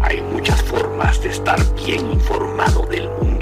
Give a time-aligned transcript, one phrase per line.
[0.00, 3.33] Hay muchas formas de estar bien informado del mundo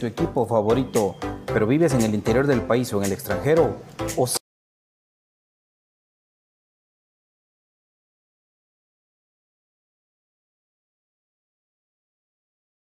[0.00, 3.76] tu equipo favorito, pero vives en el interior del país o en el extranjero?
[4.16, 4.26] ¿O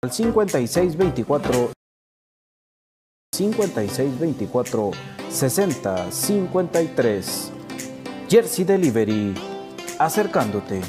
[0.03, 1.73] al 5624
[3.35, 4.91] 5624
[5.29, 7.51] 60 53
[8.29, 9.35] Jersey Delivery
[9.99, 10.81] acercándote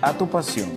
[0.00, 0.76] a tu pasión.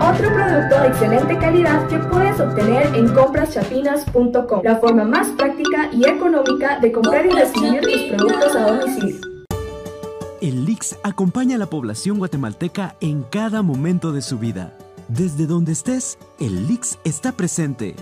[0.00, 6.08] Otro producto de excelente calidad que puedes obtener en compraschapinas.com, la forma más práctica y
[6.08, 9.20] económica de comprar y recibir tus productos a domicilio.
[10.40, 14.72] El LIX acompaña a la población guatemalteca en cada momento de su vida.
[15.08, 17.96] Desde donde estés, el LIX está presente.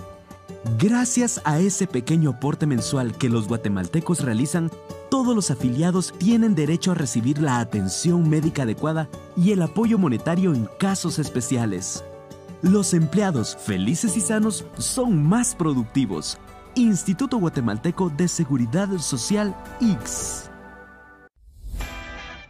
[0.78, 4.70] Gracias a ese pequeño aporte mensual que los guatemaltecos realizan,
[5.16, 10.52] todos los afiliados tienen derecho a recibir la atención médica adecuada y el apoyo monetario
[10.52, 12.04] en casos especiales.
[12.60, 16.36] Los empleados felices y sanos son más productivos.
[16.74, 20.50] Instituto Guatemalteco de Seguridad Social X.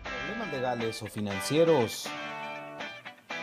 [0.02, 2.08] Problemas legales o financieros.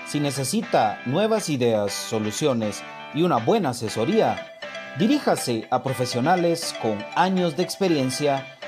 [0.05, 2.83] Si necesita nuevas ideas, soluciones
[3.13, 4.51] y una buena asesoría,
[4.99, 8.52] diríjase a profesionales con años de experiencia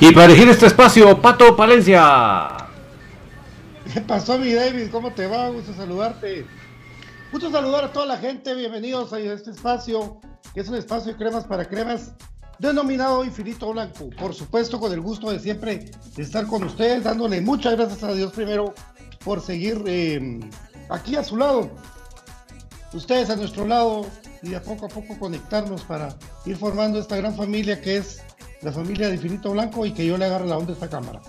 [0.00, 2.68] Y para elegir este espacio, Pato Palencia.
[3.92, 4.90] ¿Qué pasó, mi David?
[4.92, 5.48] ¿Cómo te va?
[5.48, 6.46] Gusto saludarte.
[7.32, 8.54] Gusto saludar a toda la gente.
[8.54, 10.20] Bienvenidos a este espacio,
[10.54, 12.12] que es un espacio de cremas para cremas,
[12.60, 14.08] denominado Infinito Blanco.
[14.10, 18.32] Por supuesto, con el gusto de siempre estar con ustedes, dándole muchas gracias a Dios
[18.32, 18.74] primero
[19.24, 20.38] por seguir eh,
[20.90, 21.72] aquí a su lado.
[22.92, 24.06] Ustedes a nuestro lado
[24.44, 26.14] y a poco a poco conectarnos para
[26.46, 28.22] ir formando esta gran familia que es
[28.62, 31.20] la familia de Infinito Blanco y que yo le agarre la onda a esta cámara.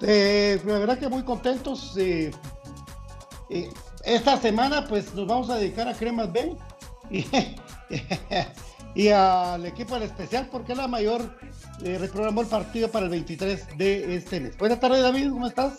[0.00, 1.96] Eh, la verdad que muy contentos.
[1.96, 2.30] Eh,
[3.50, 3.70] eh,
[4.04, 6.56] esta semana pues nos vamos a dedicar a Cremas B
[8.94, 11.38] y, al equipo en especial porque la mayor
[11.80, 14.56] reprogramó el partido para el 23 de este mes.
[14.56, 15.78] Buenas tardes David, ¿cómo estás?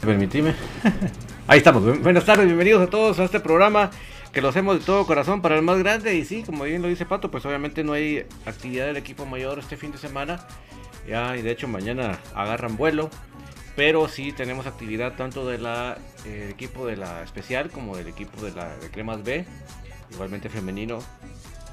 [0.00, 0.54] Permitime.
[1.46, 2.02] Ahí estamos.
[2.02, 3.90] Buenas tardes, bienvenidos a todos a este programa
[4.36, 6.14] que lo hacemos de todo corazón para el más grande.
[6.14, 9.58] Y sí, como bien lo dice Pato, pues obviamente no hay actividad del equipo mayor
[9.58, 10.46] este fin de semana.
[11.08, 13.08] Ya, y de hecho mañana agarran vuelo.
[13.76, 15.64] Pero sí tenemos actividad tanto del
[16.26, 19.46] eh, equipo de la especial como del equipo de la de Cremas B.
[20.12, 20.98] Igualmente femenino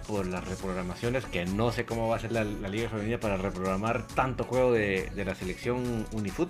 [0.07, 4.07] por las reprogramaciones, que no sé cómo va a ser la, Liga Femenina para reprogramar
[4.07, 6.49] tanto juego de, de la selección Unifoot.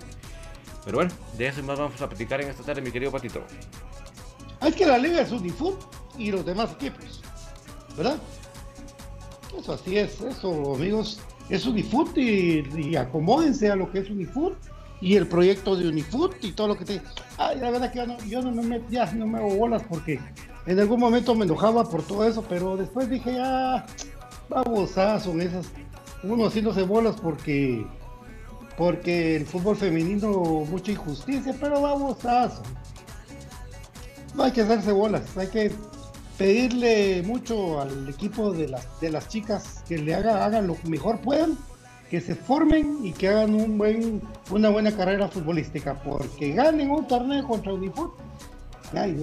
[0.84, 3.42] Pero bueno, de eso y más vamos a platicar en esta tarde, mi querido Patito.
[4.62, 7.22] Es que la liga es Unifoot y los demás equipos,
[7.96, 8.16] ¿verdad?
[9.58, 14.56] Eso así es, eso amigos, es Unifoot y, acomódense a lo que es Unifoot
[15.00, 17.02] y el proyecto de Unifoot y todo lo que te...
[17.38, 20.18] Ay, la verdad que yo no, me, ya no me hago bolas porque
[20.66, 23.84] en algún momento me enojaba por todo eso, pero después dije, ah,
[25.22, 25.66] son esas,
[26.22, 27.86] uno haciéndose bolas porque
[28.76, 30.28] porque el fútbol femenino
[30.68, 32.50] mucha injusticia, pero a
[34.34, 35.72] no hay que hacerse bolas, hay que
[36.38, 41.20] pedirle mucho al equipo de las, de las chicas que le haga, hagan lo mejor
[41.20, 41.56] puedan,
[42.10, 47.06] que se formen y que hagan un buen, una buena carrera futbolística, porque ganen un
[47.06, 48.12] torneo contra Unifoot.
[48.92, 49.16] Ay,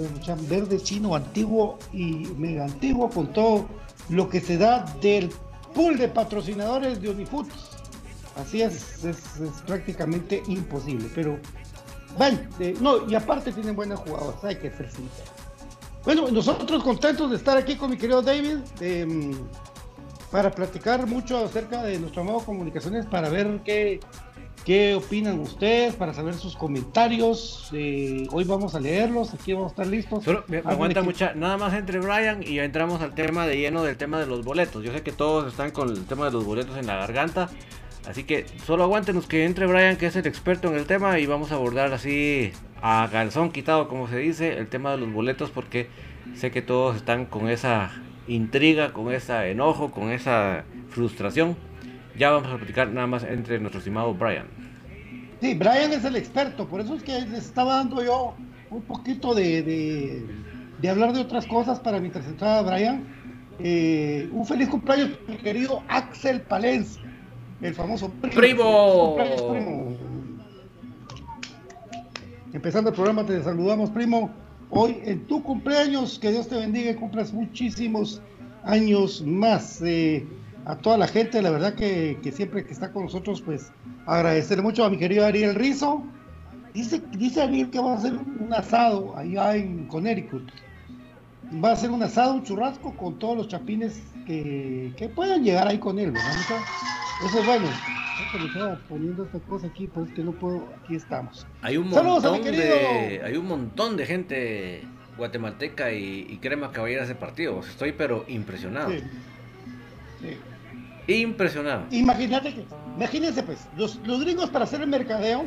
[0.50, 3.66] verde chino antiguo y mega antiguo con todo
[4.10, 5.32] lo que se da del
[5.74, 7.48] pool de patrocinadores de Unifoot.
[8.36, 9.18] Así es, es,
[9.66, 11.38] prácticamente imposible, pero
[12.18, 15.41] bueno, eh, no, y aparte tienen buenas jugadoras, hay que ser sincero.
[16.04, 18.58] Bueno, nosotros contentos de estar aquí con mi querido David
[19.06, 19.34] mm,
[20.32, 24.00] para platicar mucho acerca de nuestro modo comunicaciones, para ver qué,
[24.66, 27.70] qué opinan ustedes, para saber sus comentarios.
[27.74, 30.24] Eh, hoy vamos a leerlos, aquí vamos a estar listos.
[30.24, 33.84] Solo me, aguanta mucha, nada más entre Brian y ya entramos al tema de lleno
[33.84, 34.84] del tema de los boletos.
[34.84, 37.48] Yo sé que todos están con el tema de los boletos en la garganta.
[38.08, 41.28] Así que solo aguántenos que entre Brian, que es el experto en el tema, y
[41.28, 42.52] vamos a abordar así
[42.82, 45.88] a calzón quitado, como se dice, el tema de los boletos, porque
[46.36, 47.92] sé que todos están con esa
[48.28, 51.56] intriga, con ese enojo, con esa frustración.
[52.18, 54.48] Ya vamos a platicar nada más entre nuestro estimado Brian.
[55.40, 58.36] Sí, Brian es el experto, por eso es que les estaba dando yo
[58.72, 59.62] un poquito de,
[60.80, 63.04] de, hablar de otras cosas para mientras entraba Brian.
[63.60, 67.11] Eh, un feliz cumpleaños, mi querido Axel Palencia
[67.62, 69.18] el famoso primo.
[72.54, 74.30] Empezando el programa, te saludamos, primo.
[74.70, 78.22] Hoy en tu cumpleaños, que Dios te bendiga y cumplas muchísimos
[78.64, 79.82] años más.
[79.82, 80.26] Eh,
[80.66, 83.72] a toda la gente, la verdad que, siempre que está con nosotros, pues
[84.06, 86.04] agradecer mucho a mi querido Ariel Rizo.
[86.74, 90.50] Dice, dice Ariel que va a hacer un asado allá en Connecticut.
[91.64, 95.68] Va a hacer un asado, un churrasco con todos los chapines que, que puedan llegar
[95.68, 96.62] ahí con él, ¿verdad?
[97.26, 97.68] Eso es bueno.
[98.48, 100.68] estaba poniendo esta cosa aquí, pues que no puedo.
[100.84, 101.46] Aquí estamos.
[101.62, 104.84] Hay un montón de, hay un montón de gente
[105.18, 107.60] guatemalteca y, crema que va a ir a ese partido.
[107.60, 108.92] Estoy pero impresionado.
[111.08, 111.86] Impresionado.
[111.92, 115.46] Imagínate que, imagínense pues, los, los gringos para hacer el mercadeo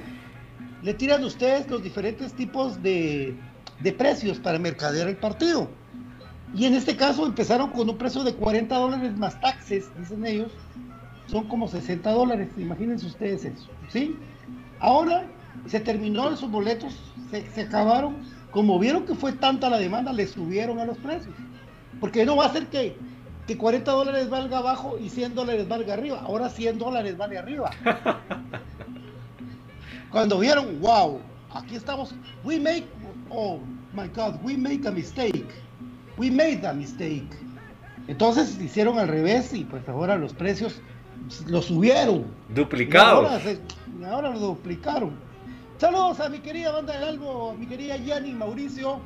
[0.82, 3.34] le tiran a ustedes los diferentes tipos de,
[3.80, 5.68] de precios para mercadear el partido.
[6.54, 10.52] Y en este caso empezaron con un precio de 40 dólares más taxes, dicen ellos,
[11.26, 14.16] son como 60 dólares, imagínense ustedes eso, ¿sí?
[14.80, 15.24] Ahora
[15.66, 16.96] se terminó esos boletos,
[17.30, 18.16] se, acabaron,
[18.50, 21.34] como vieron que fue tanta la demanda, le subieron a los precios,
[22.00, 22.96] porque no va a ser que,
[23.46, 27.70] que 40 dólares valga abajo y 100 dólares valga arriba, ahora 100 dólares vale arriba.
[30.10, 31.20] Cuando vieron, wow,
[31.52, 32.14] aquí estamos,
[32.44, 32.86] we make,
[33.30, 33.58] oh
[33.94, 35.46] my God, we make a mistake,
[36.18, 37.28] we made a mistake.
[38.06, 40.80] Entonces hicieron al revés y pues ahora los precios
[41.46, 42.24] lo subieron.
[42.54, 43.28] Duplicado.
[44.06, 45.12] ahora, lo duplicaron.
[45.78, 49.00] Saludos a mi querida banda del Albo, a mi querida Yanni Mauricio.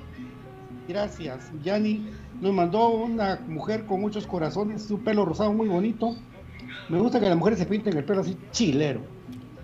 [0.87, 1.51] Gracias.
[1.63, 2.07] Yanni
[2.41, 6.15] nos mandó una mujer con muchos corazones, su pelo rosado muy bonito.
[6.89, 9.01] Me gusta que las mujeres se pinten el pelo así chilero.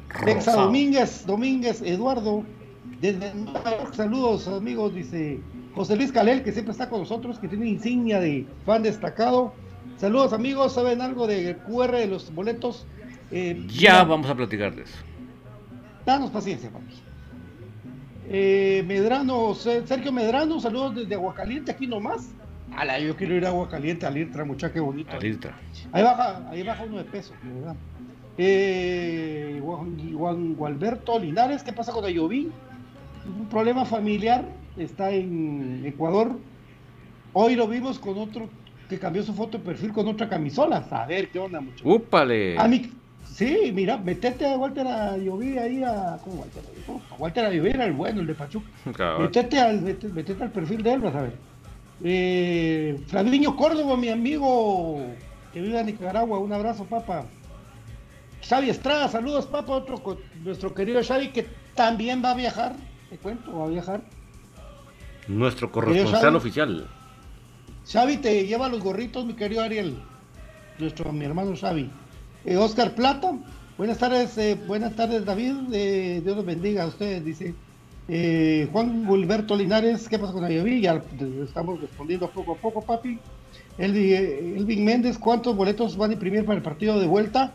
[0.08, 0.62] Rosado.
[0.62, 2.44] Domínguez, Domínguez, Eduardo,
[3.00, 5.40] desde Nueva York, saludos amigos, dice
[5.74, 9.52] José Luis Calel, que siempre está con nosotros, que tiene insignia de fan destacado.
[9.96, 12.86] Saludos amigos, ¿saben algo de QR de los boletos?
[13.30, 14.96] Eh, Ya mira, vamos a platicar de eso.
[16.04, 16.94] Danos paciencia, papi.
[18.28, 22.30] Eh, Medrano, Se- Sergio Medrano, saludos desde Aguacaliente, aquí nomás.
[22.76, 25.12] Ala, yo quiero ir a Aguacaliente, al Irtra, muchacha, qué bonito.
[25.12, 25.56] Alista.
[25.92, 27.76] Ahí baja, ahí baja uno de peso, de verdad.
[28.36, 32.50] Eh, Juan, Juan Gualberto Linares, ¿qué pasa con Ayoví?
[33.26, 34.44] Un problema familiar,
[34.76, 36.36] está en Ecuador.
[37.32, 38.48] Hoy lo vimos con otro
[38.94, 40.86] que cambió su foto de perfil con otra camisola.
[40.90, 41.82] A ver qué onda, muchachos.
[41.84, 42.56] ¡Úpale!
[42.58, 42.90] A mí,
[43.28, 46.18] sí, mira, metete a Walter Ayoví ahí a.
[46.22, 47.00] ¿Cómo Walter Ayoví?
[47.10, 48.66] A Walter Ayoví era el bueno, el de Pachuca.
[49.18, 51.32] Metete al, mete- metete al perfil de él, vas a ver.
[52.02, 55.00] Eh, Flaviño Córdoba, mi amigo
[55.52, 57.24] que vive en Nicaragua, un abrazo, papá.
[58.48, 62.74] Xavi Estrada, saludos, papá, otro co- nuestro querido Xavi que también va a viajar,
[63.10, 64.02] te cuento, va a viajar.
[65.28, 66.86] Nuestro corresponsal oficial.
[67.86, 69.96] Xavi te lleva los gorritos, mi querido Ariel,
[70.78, 71.90] nuestro mi hermano Xavi.
[72.44, 73.32] Eh, Oscar Plata,
[73.76, 77.54] buenas tardes, eh, buenas tardes David, eh, Dios los bendiga a ustedes, dice.
[78.08, 80.80] Eh, Juan Gilberto Linares, ¿qué pasa con Ayoví?
[80.82, 81.02] Ya
[81.42, 83.18] estamos respondiendo poco a poco, papi.
[83.78, 87.54] Elvi- eh, Elvin Méndez, ¿cuántos boletos van a imprimir para el partido de vuelta?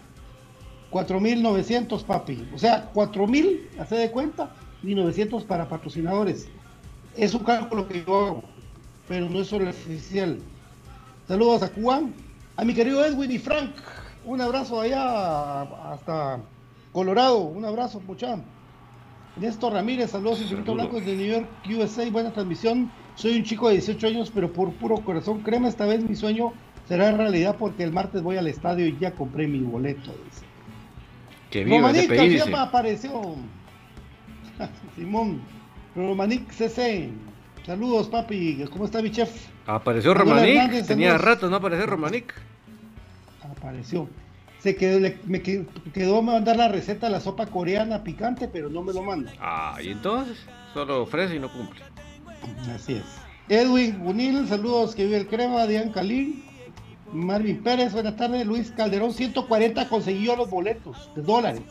[0.91, 2.47] 4.900, papi.
[2.53, 6.47] O sea, 4.000, hace de cuenta, y 900 para patrocinadores.
[7.15, 8.43] Es un cálculo que yo hago,
[9.09, 10.39] pero no es solo el oficial.
[11.27, 12.13] Saludos a Juan,
[12.55, 13.71] a mi querido Edwin y Frank.
[14.23, 16.39] Un abrazo allá hasta
[16.93, 17.39] Colorado.
[17.39, 18.39] Un abrazo, mucha.
[19.35, 20.75] Néstor Ramírez, saludos Infinito.
[20.75, 22.09] Blanco desde New York, USA.
[22.09, 22.91] Buena transmisión.
[23.15, 26.53] Soy un chico de 18 años, pero por puro corazón, créeme, esta vez mi sueño
[26.87, 30.11] será realidad porque el martes voy al estadio y ya compré mi boleto.
[30.25, 30.45] dice.
[31.49, 32.09] Que viva Romanic.
[32.11, 33.35] García apareció.
[34.95, 35.41] Simón.
[35.95, 37.09] Romanic CC.
[37.69, 38.65] Saludos, papi.
[38.71, 39.29] ¿Cómo está mi chef?
[39.67, 40.87] Apareció Romanic.
[40.87, 41.21] Tenía saludos.
[41.21, 42.33] rato no aparecer Romanic.
[43.43, 44.09] Apareció.
[44.57, 48.71] Se quedó, le- me quedó, quedó mandar la receta de la sopa coreana picante, pero
[48.71, 49.31] no me lo manda.
[49.39, 50.35] Ah, y entonces
[50.73, 51.81] solo ofrece y no cumple.
[52.73, 53.03] Así es.
[53.47, 56.43] Edwin Unil, saludos que vive el crema, Diane Calín,
[57.13, 61.61] Marvin Pérez, buenas tardes, Luis Calderón, 140 consiguió los boletos de dólares.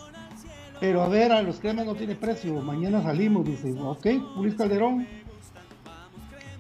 [0.78, 5.08] Pero a ver, a los cremas no tiene precio, mañana salimos, dice, ok, Luis Calderón.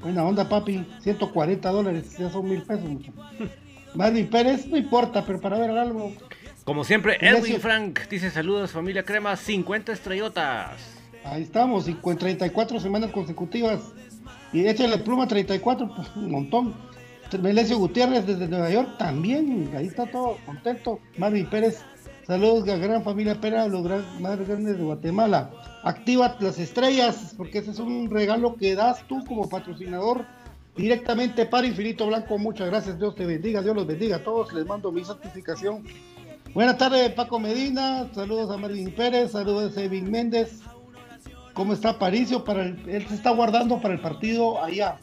[0.02, 3.12] Buena onda, papi, 140 dólares, ya son mil pesos, mucho.
[3.94, 6.12] Marvin Pérez, no importa, pero para ver algo,
[6.64, 7.38] Como siempre, Ignacio.
[7.38, 10.98] Edwin Frank dice saludos familia crema, 50 estrellotas.
[11.24, 13.80] Ahí estamos, 50 34 semanas consecutivas.
[14.52, 16.74] Y échale pluma 34, pues un montón.
[17.42, 21.00] Melesio Gutiérrez desde Nueva York también, ahí está todo contento.
[21.18, 21.84] Marvin Pérez,
[22.28, 25.50] saludos a gran familia Pérez, a los gran- más grandes de Guatemala.
[25.82, 30.24] Activa las estrellas, porque ese es un regalo que das tú como patrocinador
[30.76, 32.38] directamente para Infinito Blanco.
[32.38, 34.52] Muchas gracias, Dios te bendiga, Dios los bendiga a todos.
[34.52, 35.82] Les mando mi certificación.
[36.54, 38.08] Buenas tardes, Paco Medina.
[38.14, 40.60] Saludos a Marvin Pérez, saludos a Evin Méndez.
[41.54, 42.44] ¿Cómo está Paricio?
[42.44, 44.96] Para él se está guardando para el partido allá.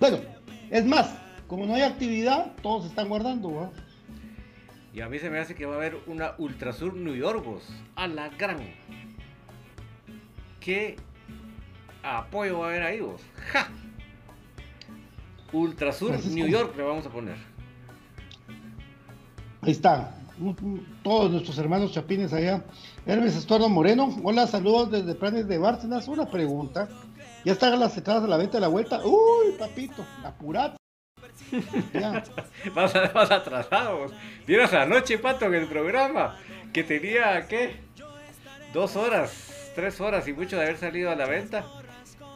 [0.00, 0.18] Bueno,
[0.70, 1.14] es más,
[1.46, 3.54] como no hay actividad, todos se están guardando.
[3.54, 3.70] ¿va?
[4.92, 7.62] Y a mí se me hace que va a haber una Ultrasur New York, vos,
[7.94, 8.58] a la gran.
[10.58, 10.96] ¿Qué
[12.02, 13.22] apoyo va a haber ahí, vos?
[13.52, 13.68] ¡Ja!
[15.52, 16.34] Ultrasur Francisco.
[16.34, 17.36] New York le vamos a poner.
[19.62, 20.16] Ahí está.
[21.02, 22.64] Todos nuestros hermanos chapines allá.
[23.06, 24.16] Hermes Estuardo Moreno.
[24.22, 26.08] Hola, saludos desde Planes de Bárcenas.
[26.08, 26.88] Una pregunta.
[27.44, 29.00] Ya están las entradas a la venta de la vuelta.
[29.04, 30.79] Uy, papito, apurate.
[31.92, 32.22] Ya.
[32.74, 34.12] Vas, a- vas atrasado, vos.
[34.46, 36.36] Vieras anoche, Pato, en el programa,
[36.72, 37.76] que tenía, ¿qué?
[38.72, 41.64] Dos horas, tres horas y mucho de haber salido a la venta.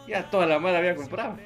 [0.08, 1.36] Ya toda la mala había comprado.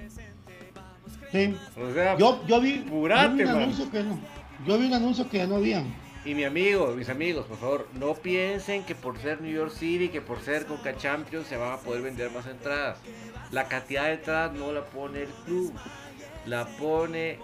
[1.32, 1.54] Sí.
[1.76, 4.18] O sea, Yo, yo vi, yo vi Apurate, un anuncio que no.
[4.66, 5.82] Yo vi un anuncio que ya no había.
[6.24, 10.08] Y mi amigo, mis amigos, por favor, no piensen que por ser New York City,
[10.08, 12.98] que por ser Coca Champions se van a poder vender más entradas.
[13.52, 15.72] La cantidad de entradas no la pone el club,
[16.46, 17.38] la pone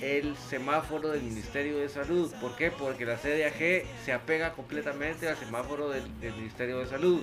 [0.00, 2.32] el semáforo del Ministerio de Salud.
[2.40, 2.70] ¿Por qué?
[2.70, 7.22] Porque la CDAG se apega completamente al semáforo del, Ministerio de Salud.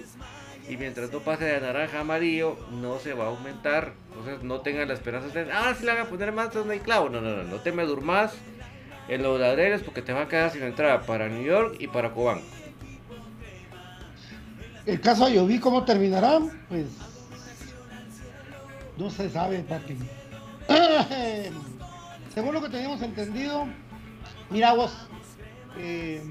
[0.70, 3.94] Y mientras no pase de naranja a amarillo, no se va a aumentar.
[4.10, 6.80] Entonces no tengan la esperanza de, ah, si le van a poner más, no hay
[6.80, 7.10] clavo.
[7.10, 8.34] No, no, no, no te me durmas
[9.08, 12.12] en los ladreros porque te va a quedar sin entrada para New York y para
[12.12, 12.42] Cobán.
[14.86, 16.39] El caso yo vi cómo terminará,
[16.70, 16.88] pues
[18.98, 19.98] no se sabe, papi.
[22.34, 23.68] Según lo que teníamos entendido,
[24.50, 24.92] mira vos,
[25.78, 26.22] eh,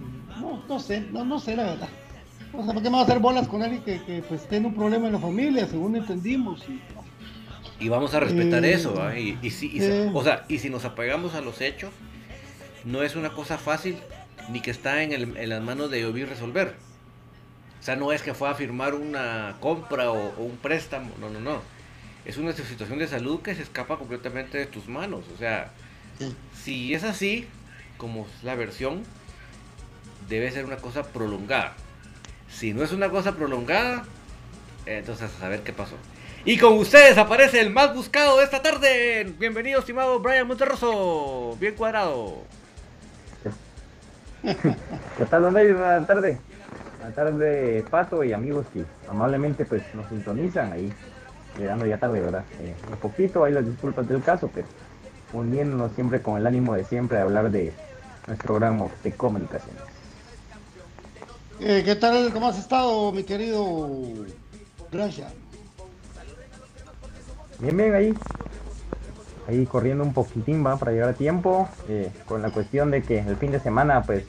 [0.41, 1.89] no, no sé, no, no sé la verdad.
[2.53, 4.67] O sea, ¿por qué me va a hacer bolas con alguien que, que pues tiene
[4.67, 6.63] un problema en la familia, según entendimos?
[7.81, 9.19] Y, vamos a respetar Eh, eso, ¿va?
[9.19, 10.11] Y, y si, y eh.
[10.13, 11.91] o sea, y si nos apegamos a los hechos,
[12.85, 13.97] no es una cosa fácil
[14.51, 16.75] ni que está en, el- en las manos de Obi resolver.
[17.81, 21.31] O sea, no es que fue a firmar una compra o, o un préstamo, no,
[21.31, 21.61] no, no.
[22.25, 25.25] Es una situación de salud que se escapa completamente de tus manos.
[25.35, 25.71] O sea.
[26.63, 27.49] Si es así,
[27.97, 29.03] como es la versión,
[30.29, 31.75] debe ser una cosa prolongada.
[32.51, 34.05] Si no es una cosa prolongada,
[34.87, 35.97] entonces a saber qué pasó.
[36.45, 39.33] Y con ustedes aparece el más buscado de esta tarde.
[39.39, 41.57] Bienvenido, estimado Brian Monterroso.
[41.61, 42.43] Bien cuadrado.
[44.43, 45.75] ¿Qué tal, don David?
[45.75, 46.39] Buenas tardes.
[46.97, 50.93] Buenas tardes, Pato y amigos que amablemente pues nos sintonizan ahí,
[51.59, 52.45] llegando ya tarde, ¿verdad?
[52.61, 54.67] Eh, un poquito, ahí las disculpas del caso, pero
[55.33, 57.73] uniéndonos siempre con el ánimo de siempre de hablar de
[58.27, 59.83] nuestro gran de comunicaciones.
[61.61, 62.33] Eh, ¿Qué tal?
[62.33, 63.89] ¿Cómo has estado, mi querido
[64.91, 65.29] Gracia?
[67.59, 68.17] Bien, bien, ahí.
[69.49, 73.19] Ahí corriendo un poquitín, va, para llegar a tiempo, eh, con la cuestión de que
[73.21, 74.25] el fin de semana pues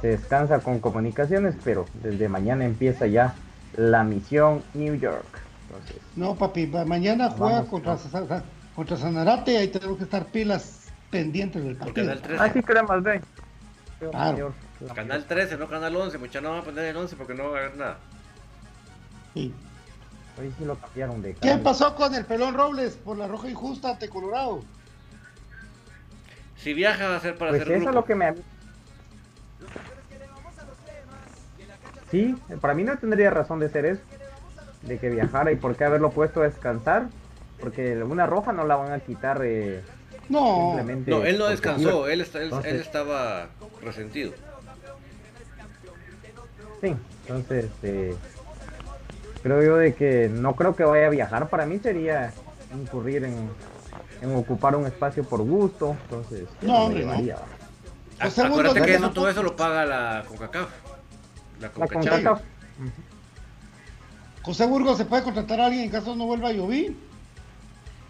[0.00, 3.34] se descansa con comunicaciones, pero desde mañana empieza ya
[3.76, 5.26] la misión New York.
[5.68, 8.42] Entonces, No, papi, ma- mañana juega Vamos, contra, no.
[8.74, 12.06] Contra Sanarate y ahí tenemos que estar pilas pendientes del partido.
[12.06, 12.42] Canal 13.
[12.42, 13.20] Ah, sí, cremas, ve.
[14.10, 14.54] Claro.
[14.94, 16.18] Canal 13, no Canal 11.
[16.18, 17.98] Mucha no va a poner el 11 porque no va a haber nada.
[19.34, 19.52] Sí.
[20.38, 23.90] Hoy sí lo cambiaron de ¿Qué pasó con el pelón Robles por la roja injusta
[23.90, 24.62] ante Colorado?
[26.56, 28.00] Si viaja va a ser para Pues hacer eso es grupo.
[28.00, 28.34] lo que me...
[32.10, 34.02] Sí, para mí no tendría razón de ser eso.
[34.82, 37.08] De que viajara y por qué haberlo puesto a descansar.
[37.60, 39.82] Porque una roja no la van a quitar eh,
[40.28, 41.10] No, simplemente.
[41.10, 42.08] No, él no descansó.
[42.08, 43.48] Él, está- él- estaba
[43.82, 44.32] resentido.
[46.80, 46.94] Sí,
[47.26, 48.16] entonces eh,
[49.42, 51.48] creo yo de que no creo que vaya a viajar.
[51.48, 52.32] Para mí sería
[52.74, 53.50] incurrir en,
[54.22, 55.96] en ocupar un espacio por gusto.
[56.04, 57.12] Entonces, No, hombre, no.
[58.20, 60.68] Acuérdate que ¿de eso, todo eso lo paga la CONCACAF.
[61.60, 61.70] La.
[61.70, 62.40] CONCACAF.
[64.42, 66.92] José Burgos se puede contratar a alguien en caso no vuelva a llover.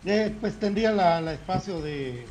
[0.04, 2.24] Eh, pues tendría la, la espacio de.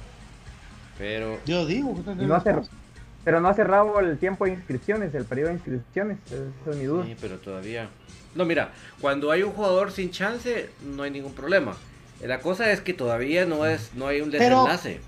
[0.98, 2.78] Pero Yo digo que Y tendría no la ha cer- espacio.
[3.24, 6.18] pero no ha cerrado el tiempo de inscripciones, el periodo de inscripciones.
[6.28, 7.06] Esa es mi duda.
[7.06, 7.90] Sí, pero todavía.
[8.36, 11.76] No, mira, cuando hay un jugador sin chance, no hay ningún problema.
[12.24, 15.00] La cosa es que todavía no es, no hay un Pero- desenlace.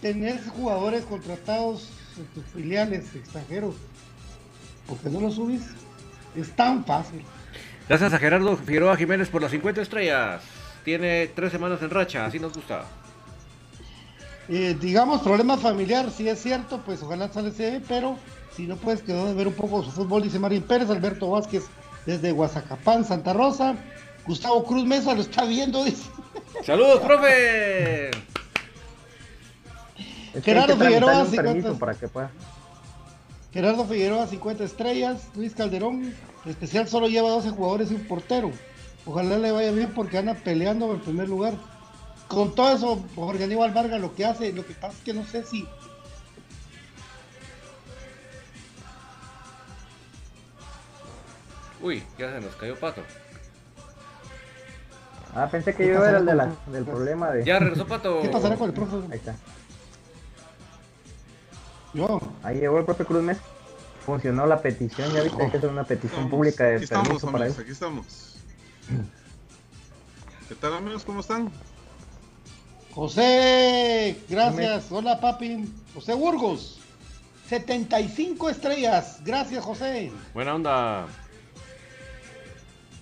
[0.00, 3.74] Tener jugadores contratados en tus filiales extranjeros.
[4.86, 5.62] Porque no los subís.
[6.36, 7.22] Es tan fácil.
[7.88, 10.42] Gracias a Gerardo Figueroa Jiménez por las 50 estrellas.
[10.86, 12.84] Tiene tres semanas en racha, así nos gusta.
[14.48, 18.16] Eh, digamos, problema familiar, si es cierto, pues ojalá sale ese, pero
[18.54, 21.64] si no, pues quedó de ver un poco su fútbol, dice Marín Pérez, Alberto Vázquez
[22.06, 23.74] desde Guazacapán, Santa Rosa,
[24.28, 26.08] Gustavo Cruz Mesa lo está viendo, dice.
[26.64, 28.10] ¡Saludos, profe!
[30.34, 31.42] Es que hay Gerardo Figueroa, un 50.
[31.42, 32.30] permiso para que pueda.
[33.52, 38.52] Gerardo Figueroa, 50 estrellas, Luis Calderón, el especial solo lleva 12 jugadores y un portero.
[39.06, 41.54] Ojalá le vaya bien porque anda peleando en primer lugar.
[42.28, 45.24] Con todo eso, Jorge Aníbal Vargas lo que hace, lo que pasa es que no
[45.24, 45.66] sé si
[51.82, 53.02] Uy, ya se nos cayó pato.
[55.34, 57.44] Ah, pensé que ¿Qué yo era el de la- con- del problema de.
[57.44, 58.22] Ya regresó pato.
[58.22, 58.96] ¿Qué pasará con el profe?
[59.12, 59.34] Ahí está.
[61.92, 63.38] Yo, Ahí llegó el profe Cruz Mes.
[64.04, 67.26] Funcionó la petición, ya viste hay que hacer una petición pública de Aquí estamos, permiso
[67.26, 67.62] para amigos, eso.
[67.62, 68.35] aquí estamos.
[70.48, 71.04] ¿Qué tal, amigos?
[71.04, 71.50] ¿Cómo están?
[72.94, 74.86] José, gracias.
[74.90, 75.64] Hola, papi.
[75.94, 76.78] José Burgos,
[77.48, 79.20] 75 estrellas.
[79.24, 80.12] Gracias, José.
[80.32, 81.06] Buena onda.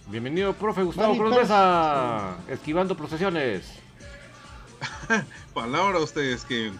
[0.09, 1.37] Bienvenido, profe Gustavo Cruz.
[1.37, 3.65] Mesa, esquivando procesiones.
[5.55, 6.73] Palabra a ustedes que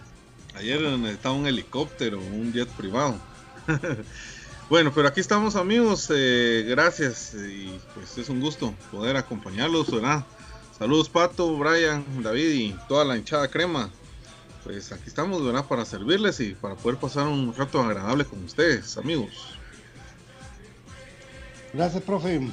[0.55, 3.15] ayer necesitaba un helicóptero, un jet privado.
[4.69, 6.09] bueno, pero aquí estamos, amigos.
[6.13, 10.25] eh, gracias y pues es un gusto poder acompañarlos, ¿verdad?
[10.77, 13.89] Saludos, Pato, Brian, David y toda la hinchada crema.
[14.63, 15.65] Pues aquí estamos, ¿verdad?
[15.65, 19.29] Para servirles y para poder pasar un rato agradable con ustedes, amigos.
[21.71, 22.49] Gracias, profe.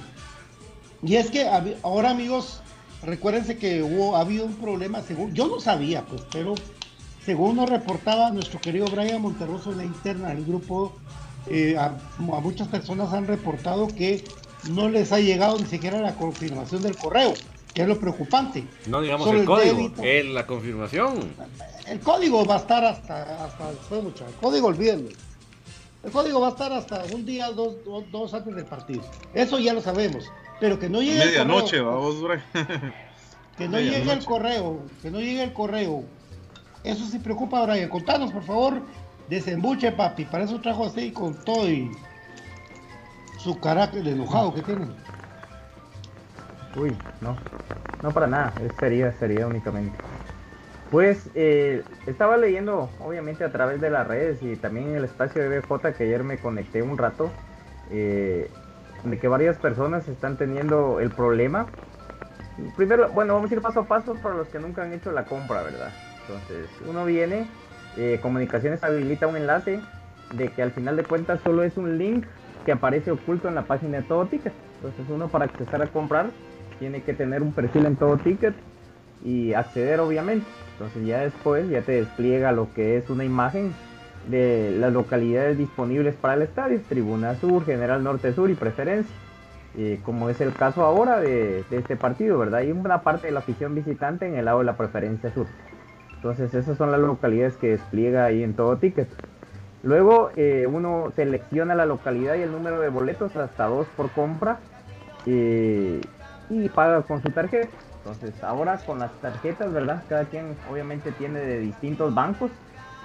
[1.02, 1.48] Y es que
[1.82, 2.60] ahora, amigos,
[3.02, 6.54] recuérdense que hubo, ha habido un problema, según, yo no sabía, pues, pero
[7.24, 10.94] según nos reportaba nuestro querido Brian Monterroso en la interna del grupo,
[11.48, 14.24] eh, a, a muchas personas han reportado que
[14.70, 17.34] no les ha llegado ni siquiera la confirmación del correo,
[17.74, 18.64] que es lo preocupante.
[18.86, 20.32] No digamos Solo el el código, débito.
[20.34, 21.34] la confirmación.
[21.86, 24.28] El código va a estar hasta, hasta después, muchachos.
[24.28, 25.08] El código, olvídenlo.
[26.04, 29.02] El código va a estar hasta un día, dos, dos, dos antes del partido.
[29.34, 30.24] Eso ya lo sabemos.
[30.60, 32.42] Pero que no llegue Medianoche, el correo, vamos,
[33.58, 36.04] que no llegue el correo, que no llegue el correo.
[36.84, 37.88] Eso sí preocupa, Brian.
[37.88, 38.82] Contanos, por favor,
[39.32, 40.24] desembuche, papi.
[40.26, 41.90] Para eso trajo así con todo y
[43.38, 44.86] su carácter de enojado que tiene.
[46.76, 47.36] Uy, no,
[48.02, 49.96] no para nada, es sería, sería únicamente.
[50.90, 55.42] Pues eh, estaba leyendo, obviamente a través de las redes y también en el espacio
[55.42, 57.30] de BJ que ayer me conecté un rato,
[57.90, 58.50] eh,
[59.02, 61.66] de que varias personas están teniendo el problema.
[62.76, 65.24] Primero, bueno, vamos a ir paso a paso para los que nunca han hecho la
[65.24, 65.90] compra, ¿verdad?
[66.20, 67.46] Entonces, uno viene,
[67.96, 69.80] eh, Comunicaciones habilita un enlace
[70.34, 72.24] de que al final de cuentas solo es un link
[72.64, 74.52] que aparece oculto en la página de Todo Ticket.
[74.76, 76.26] Entonces, uno para acceder a comprar
[76.78, 78.54] tiene que tener un perfil en Todo Ticket
[79.24, 80.46] y acceder, obviamente.
[80.72, 83.72] Entonces, ya después ya te despliega lo que es una imagen
[84.28, 89.14] de las localidades disponibles para el estadio: Tribuna Sur, General Norte Sur y Preferencia.
[89.76, 92.60] Eh, como es el caso ahora de, de este partido, ¿verdad?
[92.60, 95.46] Hay una parte de la afición visitante en el lado de la preferencia sur.
[96.22, 99.08] Entonces esas son las localidades que despliega ahí en todo ticket.
[99.82, 104.60] Luego eh, uno selecciona la localidad y el número de boletos hasta dos por compra
[105.26, 106.00] eh,
[106.48, 107.76] y paga con su tarjeta.
[107.98, 110.04] Entonces ahora con las tarjetas, ¿verdad?
[110.08, 112.52] Cada quien obviamente tiene de distintos bancos.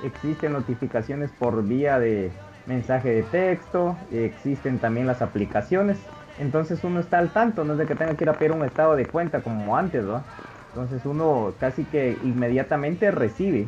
[0.04, 2.30] Existen notificaciones por vía de
[2.68, 5.98] mensaje de texto, existen también las aplicaciones.
[6.38, 8.64] Entonces uno está al tanto, no es de que tenga que ir a pedir un
[8.64, 10.22] estado de cuenta como antes, ¿no?
[10.70, 13.68] Entonces uno casi que inmediatamente recibe.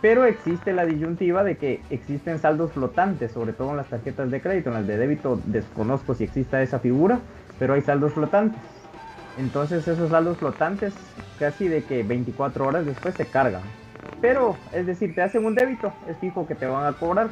[0.00, 4.40] Pero existe la disyuntiva de que existen saldos flotantes, sobre todo en las tarjetas de
[4.40, 7.18] crédito, en las de débito desconozco si exista esa figura,
[7.58, 8.60] pero hay saldos flotantes.
[9.38, 10.94] Entonces esos saldos flotantes
[11.38, 13.62] casi de que 24 horas después se cargan.
[14.20, 17.28] Pero es decir, te hacen un débito, es fijo que te van a cobrar.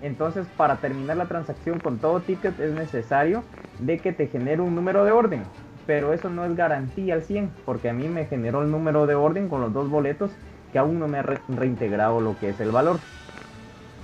[0.00, 3.42] Entonces, para terminar la transacción con todo ticket es necesario
[3.80, 5.42] de que te genere un número de orden.
[5.88, 9.16] Pero eso no es garantía al 100, porque a mí me generó el número de
[9.16, 10.30] orden con los dos boletos
[10.70, 13.00] que aún no me ha re- reintegrado lo que es el valor.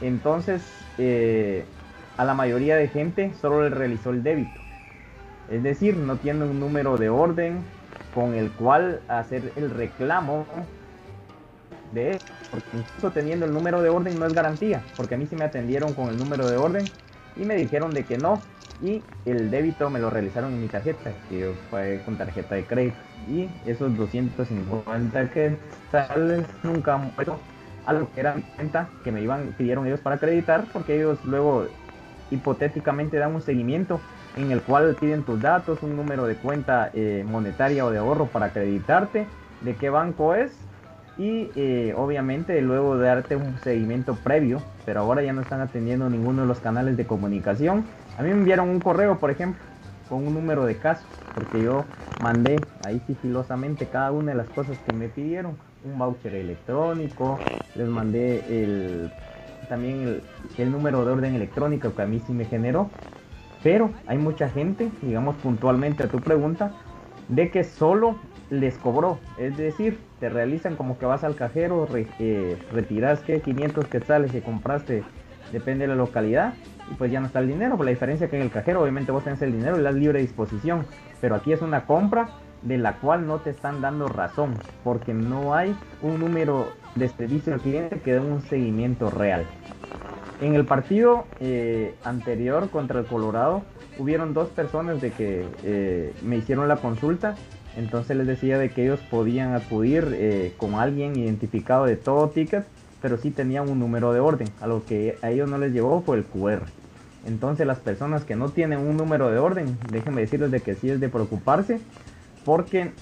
[0.01, 1.67] Entonces, eh,
[2.17, 4.61] a la mayoría de gente solo le realizó el débito.
[5.51, 7.65] Es decir, no tiene un número de orden
[8.15, 10.47] con el cual hacer el reclamo
[11.93, 15.27] de eso, porque incluso teniendo el número de orden no es garantía, porque a mí
[15.27, 16.91] sí me atendieron con el número de orden
[17.37, 18.43] y me dijeron de que no,
[18.83, 22.97] y el débito me lo realizaron en mi tarjeta, que fue con tarjeta de crédito,
[23.29, 25.57] y esos 250 que
[25.91, 27.39] sales nunca han vuelto
[27.87, 31.19] a lo que era mi cuenta que me iban, pidieron ellos para acreditar, porque ellos
[31.25, 31.67] luego
[32.31, 34.01] hipotéticamente dan un seguimiento
[34.37, 38.27] en el cual piden tus datos, un número de cuenta eh, monetaria o de ahorro
[38.27, 39.27] para acreditarte,
[39.61, 40.53] de qué banco es
[41.17, 46.43] y eh, obviamente luego darte un seguimiento previo, pero ahora ya no están atendiendo ninguno
[46.43, 47.85] de los canales de comunicación.
[48.17, 49.61] A mí me enviaron un correo, por ejemplo,
[50.09, 51.85] con un número de caso, porque yo
[52.19, 57.41] mandé ahí sigilosamente cada una de las cosas que me pidieron, un voucher electrónico,
[57.75, 59.11] les mandé el
[59.69, 60.21] también
[60.59, 62.91] el, número de orden electrónico que a mí sí me generó,
[63.63, 66.73] pero hay mucha gente, digamos puntualmente a tu pregunta,
[67.29, 68.17] de que solo
[68.51, 73.41] les cobró, es decir, te realizan como que vas al cajero, re- eh, retiras que
[73.41, 75.03] 500 quetzales que compraste,
[75.53, 76.55] depende de la localidad,
[76.91, 79.13] y pues ya no está el dinero, por la diferencia que en el cajero obviamente
[79.13, 80.87] vos tenés el dinero y la libre disposición,
[81.21, 82.29] pero aquí es una compra
[82.63, 87.55] de la cual no te están dando razón, porque no hay un número de servicio
[87.55, 89.45] al cliente que dé un seguimiento real.
[90.41, 93.63] En el partido eh, anterior contra el Colorado,
[93.99, 97.37] hubieron dos personas de que eh, me hicieron la consulta.
[97.77, 102.65] Entonces les decía de que ellos podían acudir eh, con alguien identificado de todo ticket,
[103.05, 104.49] pero sí tenían un número de orden.
[104.63, 106.63] A lo que a ellos no les llegó fue el QR.
[107.27, 110.89] Entonces las personas que no tienen un número de orden, déjenme decirles de que sí
[110.89, 111.83] es de preocuparse,
[112.47, 112.93] porque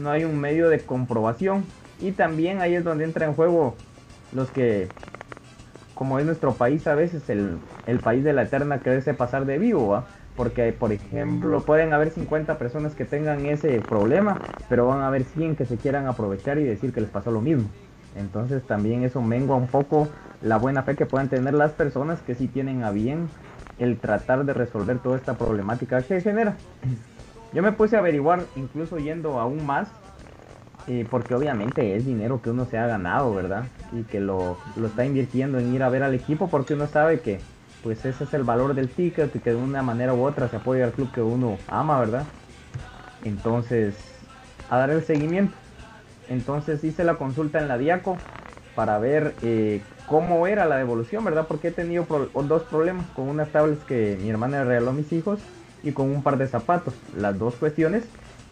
[0.00, 1.66] no hay un medio de comprobación.
[2.00, 3.76] Y también ahí es donde entra en juego
[4.32, 4.88] los que
[5.94, 9.58] como es nuestro país a veces el, el país de la eterna quererse pasar de
[9.58, 10.06] vivo, ¿va?
[10.34, 15.24] Porque, por ejemplo, pueden haber 50 personas que tengan ese problema, pero van a haber
[15.24, 17.68] 100 que se quieran aprovechar y decir que les pasó lo mismo.
[18.16, 20.08] Entonces también eso mengua un poco
[20.42, 23.28] la buena fe que puedan tener las personas que sí tienen a bien
[23.78, 26.56] el tratar de resolver toda esta problemática que genera.
[27.52, 29.88] Yo me puse a averiguar, incluso yendo aún más,
[30.88, 33.64] eh, porque obviamente es dinero que uno se ha ganado, ¿verdad?
[33.92, 37.20] Y que lo, lo está invirtiendo en ir a ver al equipo porque uno sabe
[37.20, 37.40] que
[37.82, 40.56] pues ese es el valor del ticket y que de una manera u otra se
[40.56, 42.24] apoya al club que uno ama, ¿verdad?
[43.24, 43.96] Entonces,
[44.68, 45.56] a dar el seguimiento.
[46.28, 48.18] Entonces hice la consulta en la Diaco
[48.74, 51.46] para ver eh, cómo era la devolución, ¿verdad?
[51.48, 55.12] Porque he tenido dos problemas con unas tablets que mi hermana le regaló a mis
[55.12, 55.40] hijos
[55.82, 56.94] y con un par de zapatos.
[57.16, 58.04] Las dos cuestiones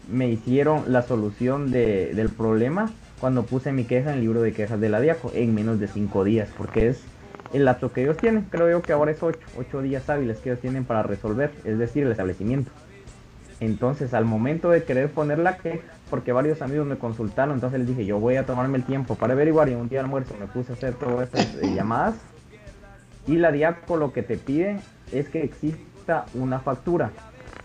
[0.09, 4.53] me hicieron la solución de- del problema cuando puse mi queja en el libro de
[4.53, 7.05] quejas de la Diaco en menos de cinco días, porque es
[7.53, 8.45] el lapso que ellos tienen.
[8.51, 11.79] Creo yo que ahora es ocho, ocho días hábiles que ellos tienen para resolver, es
[11.79, 12.73] decir, el establecimiento.
[13.61, 17.89] Entonces, al momento de querer poner la queja, porque varios amigos me consultaron, entonces les
[17.89, 20.47] dije, yo voy a tomarme el tiempo para averiguar y un día de almuerzo me
[20.47, 22.15] puse a hacer todas estas eh, llamadas.
[23.27, 24.79] Y la Diaco lo que te pide
[25.11, 27.11] es que exista una factura.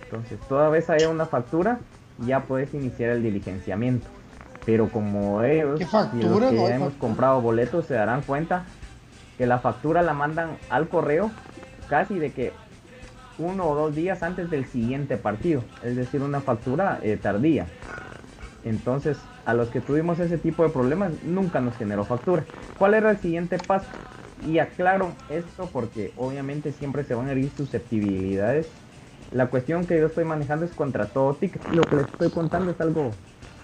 [0.03, 1.77] Entonces, toda vez haya una factura,
[2.25, 4.07] ya puedes iniciar el diligenciamiento.
[4.65, 5.85] Pero como ellos ¿Qué
[6.17, 8.63] y los que No ya hemos comprado boletos se darán cuenta
[9.37, 11.29] que la factura la mandan al correo
[11.87, 12.51] casi de que
[13.37, 17.67] uno o dos días antes del siguiente partido, es decir, una factura eh, tardía.
[18.63, 22.43] Entonces, a los que tuvimos ese tipo de problemas, nunca nos generó factura.
[22.77, 23.87] ¿Cuál era el siguiente paso?
[24.47, 28.67] Y aclaro esto porque obviamente siempre se van a herir susceptibilidades.
[29.31, 31.61] La cuestión que yo estoy manejando es contra todo ticket.
[31.71, 33.11] Lo que les estoy contando es algo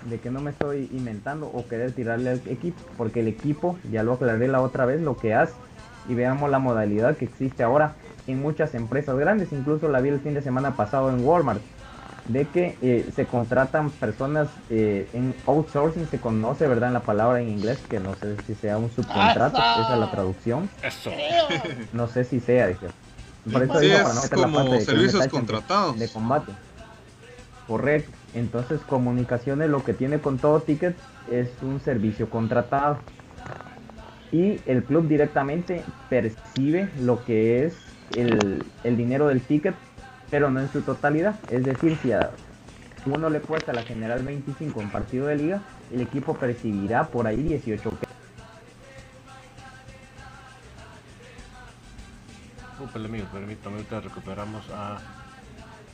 [0.09, 4.03] de que no me estoy inventando o querer tirarle al equipo, porque el equipo, ya
[4.03, 5.53] lo aclaré la otra vez, lo que hace,
[6.07, 7.95] y veamos la modalidad que existe ahora
[8.27, 11.61] en muchas empresas grandes, incluso la vi el fin de semana pasado en Walmart,
[12.27, 16.89] de que eh, se contratan personas eh, en outsourcing, se conoce, ¿verdad?
[16.89, 19.81] En la palabra en inglés, que no sé si sea un subcontrato, ¡Asa!
[19.83, 21.11] esa es la traducción, Eso.
[21.93, 22.87] no sé si sea, dije.
[23.51, 25.99] Por eso Sí, digo, es para no meter la de servicios contratados.
[25.99, 26.51] de combate.
[27.67, 28.11] Correcto.
[28.33, 30.95] Entonces, comunicaciones lo que tiene con todo ticket
[31.31, 32.97] es un servicio contratado.
[34.31, 37.75] Y el club directamente percibe lo que es
[38.15, 39.75] el, el dinero del ticket,
[40.35, 41.39] pero no en su totalidad.
[41.49, 42.29] Es decir, si a
[43.05, 45.61] uno le cuesta la general 25 en partido de liga,
[45.93, 48.15] el equipo percibirá por ahí 18 pesos.
[52.67, 54.97] Disculpe, amigo, permítame, ahorita recuperamos a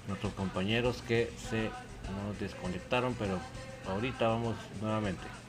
[0.08, 1.70] nuestros compañeros que se
[2.10, 3.38] nos desconectaron, pero
[3.88, 5.41] ahorita vamos nuevamente.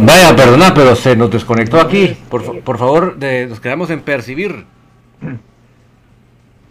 [0.00, 2.16] Vaya, perdona, pero se nos desconectó aquí.
[2.28, 4.64] Por, por favor, nos quedamos en percibir.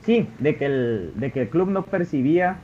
[0.06, 2.58] Sí, de que el, de que el club no percibía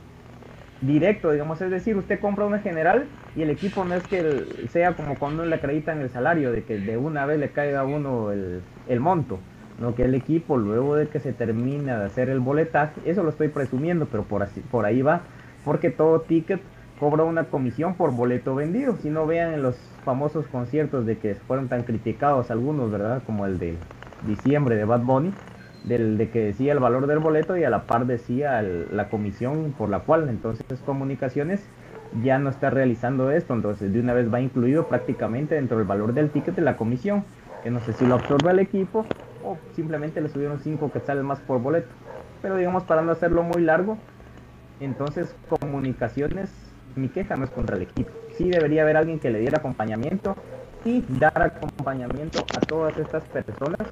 [0.80, 4.94] directo, digamos, es decir, usted compra una general y el equipo no es que sea
[4.94, 8.30] como cuando le acreditan el salario, de que de una vez le caiga a uno
[8.30, 9.38] el, el monto,
[9.80, 13.30] no que el equipo luego de que se termina de hacer el boletaje, eso lo
[13.30, 15.22] estoy presumiendo, pero por, así, por ahí va,
[15.64, 16.60] porque todo ticket
[17.02, 21.34] cobra una comisión por boleto vendido, si no vean en los famosos conciertos de que
[21.34, 23.24] fueron tan criticados algunos, ¿verdad?
[23.26, 23.76] Como el de
[24.24, 25.32] diciembre de Bad Bunny,
[25.82, 29.74] del, de que decía el valor del boleto y a la par decía la comisión
[29.76, 30.28] por la cual.
[30.28, 31.66] Entonces comunicaciones
[32.22, 36.14] ya no está realizando esto, entonces de una vez va incluido prácticamente dentro del valor
[36.14, 37.24] del ticket la comisión,
[37.64, 39.06] que no sé si lo absorbe el equipo
[39.42, 41.88] o simplemente le subieron 5 quetzales más por boleto,
[42.40, 43.98] pero digamos para no hacerlo muy largo,
[44.78, 49.40] entonces comunicaciones, mi queja no es contra el equipo, sí debería haber alguien que le
[49.40, 50.34] diera acompañamiento
[50.84, 53.88] y dar acompañamiento a todas estas personas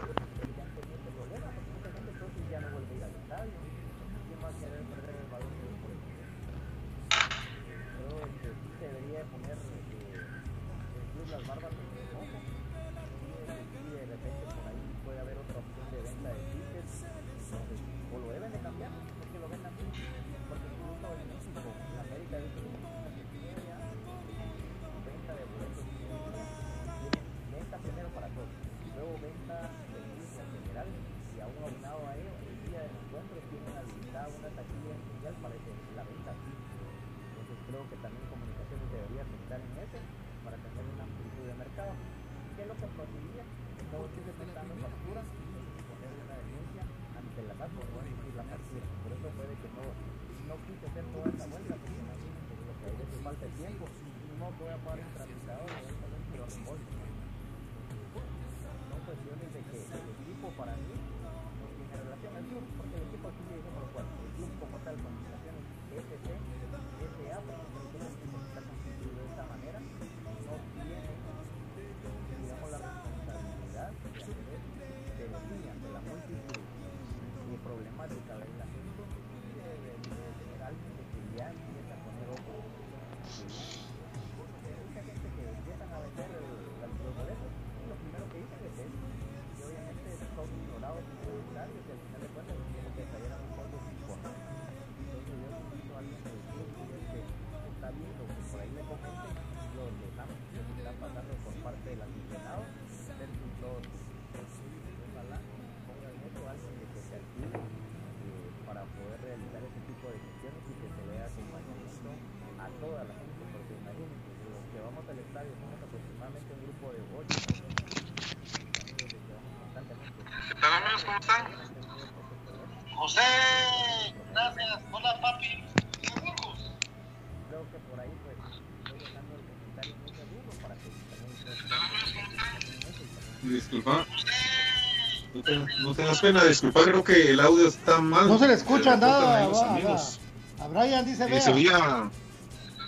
[135.80, 138.28] No, te- no tengas pena, disculpa, creo que el audio está mal.
[138.28, 139.46] No se le escucha nada.
[139.46, 140.20] los va, amigos.
[140.60, 140.64] va.
[140.64, 142.10] A Brian dice, Eh, se oía,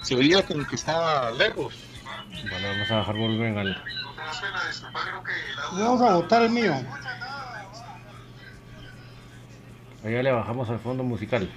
[0.03, 1.75] se oía como que estaba lejos.
[2.51, 3.83] Bueno, vamos a bajar volumen al.
[5.73, 6.75] Vamos a votar el mío.
[10.05, 11.49] Allá le bajamos al fondo musical.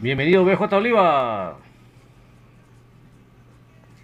[0.00, 1.58] Bienvenido, BJ Oliva.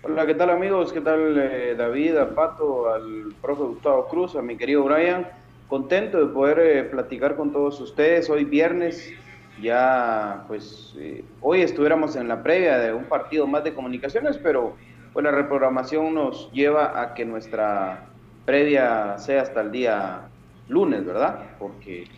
[0.04, 0.92] Hola, ¿qué tal amigos?
[0.92, 5.28] ¿Qué tal eh, David, a Pato, al profe Gustavo Cruz, a mi querido Brian?
[5.68, 9.12] Contento de poder eh, platicar con todos ustedes hoy viernes.
[9.60, 14.74] Ya, pues, eh, hoy estuviéramos en la previa de un partido más de comunicaciones, pero
[15.12, 18.08] pues la reprogramación nos lleva a que nuestra
[18.44, 20.32] previa sea hasta el día
[20.66, 21.52] lunes, ¿verdad?
[21.60, 22.08] Porque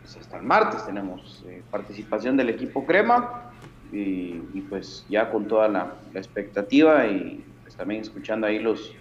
[0.00, 3.47] pues, hasta el martes tenemos eh, participación del equipo Crema
[3.92, 8.92] y, pues ya con toda la, expectativa y pues también escuchando ahí los,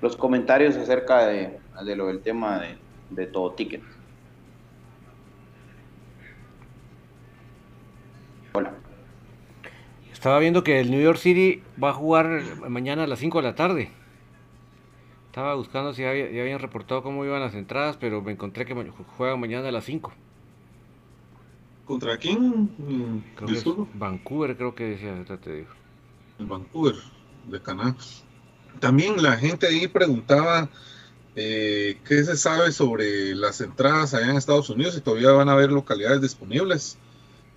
[0.00, 2.78] los comentarios acerca de, de lo del tema de,
[3.10, 3.82] de todo ticket.
[8.52, 8.72] Hola.
[10.12, 13.44] Estaba viendo que el New York City va a jugar mañana a las 5 de
[13.48, 13.90] la tarde.
[15.26, 18.74] Estaba buscando si había- ya habían reportado cómo iban las entradas, pero me encontré que
[19.16, 20.12] juegan mañana a las 5.
[21.84, 22.70] ¿Contra quién?
[23.36, 23.64] Creo que es.
[23.94, 25.68] Vancouver, creo que decía, ahorita te digo.
[26.38, 26.94] En Vancouver,
[27.46, 27.94] de Canadá.
[28.80, 30.68] También la gente ahí preguntaba
[31.36, 35.52] eh, qué se sabe sobre las entradas allá en Estados Unidos y todavía van a
[35.52, 36.96] haber localidades disponibles.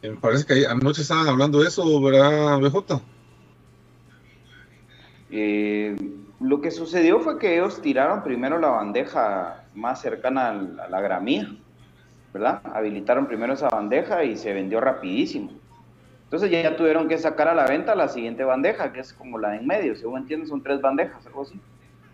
[0.02, 3.02] Eh, me parece que ahí- anoche estaban hablando de eso, ¿verdad, BJ?
[5.30, 5.96] Eh,
[6.40, 11.02] lo que sucedió fue que ellos tiraron primero la bandeja más cercana al- a la
[11.02, 11.50] gramía,
[12.38, 12.62] ¿verdad?
[12.74, 15.52] Habilitaron primero esa bandeja y se vendió rapidísimo.
[16.26, 19.50] Entonces ya tuvieron que sacar a la venta la siguiente bandeja, que es como la
[19.50, 21.60] de en medio, según entiendo son tres bandejas, algo así.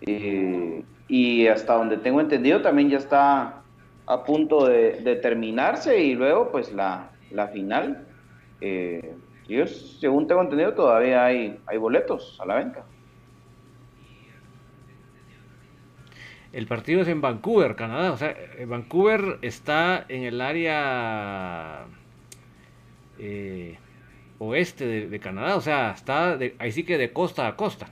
[0.02, 3.62] Eh, y hasta donde tengo entendido también ya está
[4.06, 8.06] a punto de, terminarse y luego pues la, la final.
[8.62, 9.16] Eh,
[9.50, 12.86] ellos, según tengo entendido, todavía hay, hay boletos a la venta.
[16.54, 18.12] El partido es en Vancouver, Canadá.
[18.14, 21.86] O sea, eh, Vancouver está en el área
[23.20, 23.78] eh,
[24.40, 25.56] oeste de, Canadá.
[25.58, 27.88] O sea, está de- ahí sí que de costa a costa.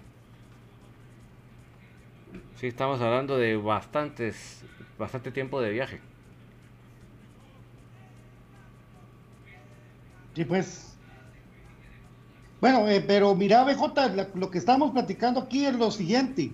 [2.56, 4.64] Sí, estamos hablando de bastantes,
[4.98, 6.02] bastante tiempo de viaje.
[10.36, 10.98] Sí, pues.
[12.60, 16.52] Bueno, eh, pero mira, BJ, lo que estamos platicando aquí es lo siguiente.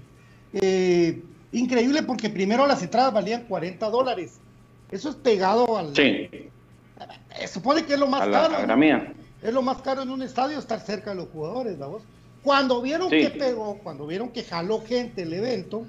[0.53, 4.39] Eh, increíble porque primero las entradas valían 40 dólares.
[4.91, 5.95] Eso es pegado al...
[5.95, 6.29] Sí,
[7.39, 8.53] Eh, supone que es lo más a la, caro.
[8.53, 9.13] la gramía.
[9.43, 12.01] Es lo más caro en un estadio estar cerca de los jugadores, vamos.
[12.43, 13.19] Cuando vieron Sí.
[13.21, 15.85] que pegó, cuando vieron que jaló gente el evento,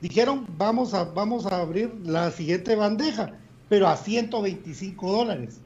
[0.00, 3.32] dijeron, vamos a, vamos a abrir la siguiente bandeja,
[3.68, 5.60] pero a 125 dólares.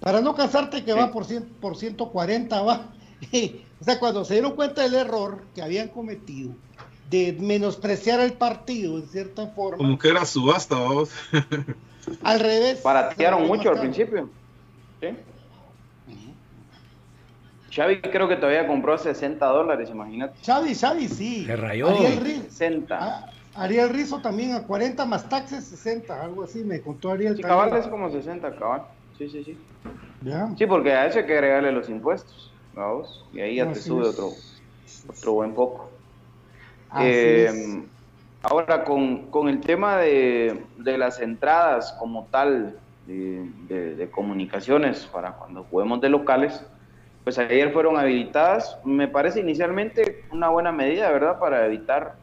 [0.00, 0.98] Para no cansarte que Sí.
[0.98, 2.90] va por, 100, por 140, va.
[3.80, 6.50] o sea, cuando se dieron cuenta del error que habían cometido,
[7.10, 11.10] de menospreciar el partido en cierta forma, Como que era subasta, vamos.
[12.24, 12.82] al revés.
[12.82, 14.28] Baratearon salió mucho al principio.
[15.00, 15.08] ¿Sí?
[17.70, 20.38] Xavi creo que todavía compró a 60 dólares, imagínate.
[20.44, 21.44] Xavi, Xavi, sí.
[21.44, 21.88] Se rayó.
[21.88, 22.98] Ariel Riz- 60.
[22.98, 27.36] Ah, Ariel Rizo también a 40 más taxes 60, algo así, me contó Ariel.
[27.36, 28.82] Sí, cabal es como 60, cabal.
[29.18, 29.58] Sí, sí, sí.
[30.22, 30.48] Ya.
[30.56, 33.24] Sí, porque a eso hay que agregarle los impuestos, vamos.
[33.32, 34.08] Y ahí ya te Así sube es.
[34.08, 34.30] otro,
[35.08, 35.95] otro buen poco.
[37.04, 37.50] Eh,
[38.42, 45.06] ahora, con, con el tema de, de las entradas como tal de, de- de comunicaciones
[45.06, 46.64] para cuando juguemos de locales,
[47.24, 51.38] pues ayer fueron habilitadas, me parece inicialmente una buena medida, ¿verdad?
[51.40, 52.14] Para evitar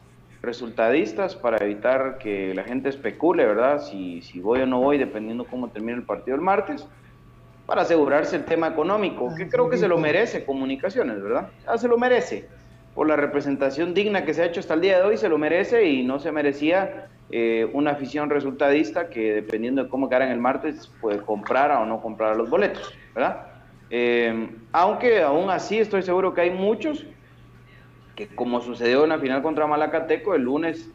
[0.42, 3.80] resultadistas, para evitar que la gente especule, ¿verdad?
[3.80, 6.86] Si, si voy o no voy, dependiendo cómo termine el partido el martes,
[7.66, 11.52] para asegurarse el tema económico, que creo que se lo merece comunicaciones, ¿verdad?
[11.76, 12.48] Se lo merece
[12.94, 15.38] por la representación digna que se ha hecho hasta el día de hoy, se lo
[15.38, 20.32] merece y no se merecía eh, una afición resultadista que dependiendo de cómo quedara en
[20.32, 23.46] el martes, puede comprar o no comprar los boletos, ¿verdad?
[23.90, 27.06] Eh, aunque aún así estoy seguro que hay muchos
[28.14, 30.88] que como sucedió en la final contra Malacateco, el lunes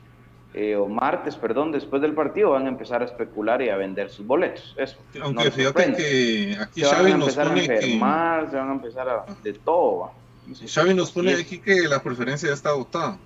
[0.54, 4.10] eh, o martes, perdón, después del partido van a empezar a especular y a vender
[4.10, 4.74] sus boletos.
[4.78, 4.98] Eso.
[5.22, 7.60] Aunque fíjate que aquí se van a empezar a que...
[7.60, 10.00] enfermar, se van a empezar a de todo.
[10.00, 10.12] ¿va?
[10.54, 13.18] Xavi nos pone aquí que la preferencia ya está votada.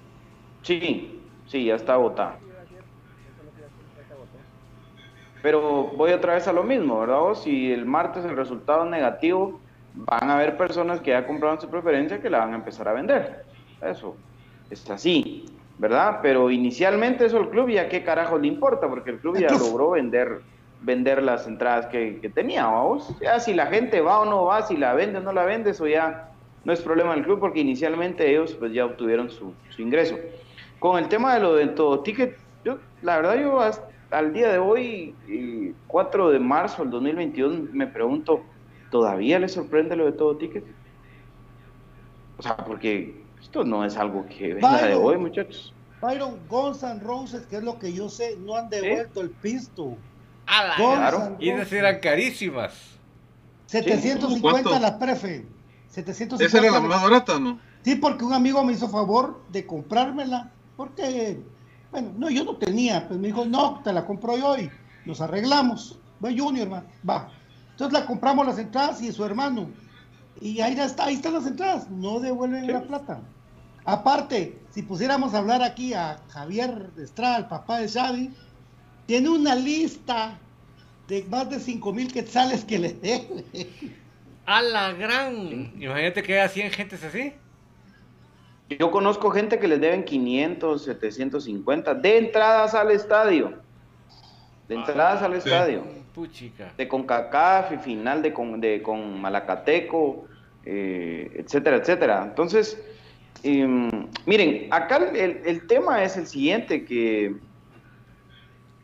[0.61, 2.37] Sí, sí, ya está votada.
[5.41, 7.33] Pero voy otra vez a lo mismo, ¿verdad?
[7.35, 9.59] Si el martes el resultado es negativo,
[9.93, 12.93] van a haber personas que ya compraron su preferencia que la van a empezar a
[12.93, 13.45] vender.
[13.81, 14.15] Eso
[14.69, 15.45] es así,
[15.77, 16.19] ¿verdad?
[16.21, 19.91] Pero inicialmente eso el club ya qué carajo le importa, porque el club ya logró
[19.91, 20.41] vender
[20.83, 23.07] vender las entradas que, que tenía, vamos.
[23.21, 25.71] Ya si la gente va o no va, si la vende o no la vende,
[25.71, 26.32] eso ya
[26.63, 30.17] no es problema del club, porque inicialmente ellos pues ya obtuvieron su, su ingreso.
[30.79, 34.51] Con el tema de lo de todo ticket, yo, la verdad yo hasta al día
[34.51, 35.15] de hoy,
[35.87, 38.43] 4 de marzo del 2022, me pregunto,
[38.91, 40.63] ¿todavía le sorprende lo de todo ticket?
[42.37, 45.73] O sea, porque esto no es algo que venga de hoy, muchachos.
[46.01, 49.97] Byron, Guns N' Roses, que es lo que yo sé, no han devuelto el pisto.
[50.45, 51.35] A la claro.
[51.39, 52.99] Y esas eran carísimas.
[53.67, 55.45] 750 las prefe.
[55.93, 57.59] 750 Esa era la más barata, ¿no?
[57.83, 60.51] Sí, porque un amigo me hizo favor de comprármela.
[60.75, 61.39] Porque,
[61.91, 63.07] bueno, no, yo no tenía.
[63.07, 64.71] Pues me dijo, no, te la compro yo y
[65.05, 65.99] nos arreglamos.
[66.23, 67.29] Va, Junior, man, va.
[67.71, 69.69] Entonces la compramos las entradas y su hermano.
[70.41, 71.89] Y ahí, está, ahí están las entradas.
[71.91, 73.21] No devuelven la plata.
[73.85, 78.31] Aparte, si pusiéramos a hablar aquí a Javier Estrada, el papá de Xavi,
[79.05, 80.39] tiene una lista
[81.07, 83.45] de más de 5 mil quetzales que le debe.
[84.45, 85.73] A la gran.
[85.79, 87.33] Imagínate que haya 100 gentes así.
[88.69, 93.53] Yo conozco gente que les deben 500, 750 de entradas al estadio.
[94.67, 95.83] De entradas al estadio.
[96.13, 96.73] Puchica.
[96.77, 100.25] De CONCACAF y final de con, de con Malacateco,
[100.65, 102.23] eh, etcétera, etcétera.
[102.23, 102.81] Entonces,
[103.43, 107.35] em, miren, acá el, el tema es el siguiente, que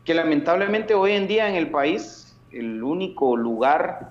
[0.04, 4.10] que lamentablemente hoy en día en el país el único lugar,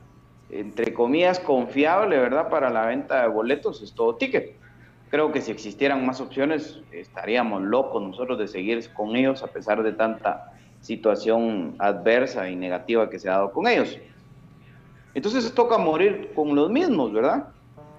[0.50, 4.56] entre comillas, confiable, ¿verdad?, para la venta de boletos es todo ticket.
[5.10, 9.82] Creo que si existieran más opciones estaríamos locos nosotros de seguir con ellos a pesar
[9.82, 13.98] de tanta situación adversa y negativa que se ha dado con ellos.
[15.16, 17.48] Entonces toca morir con los mismos, ¿verdad?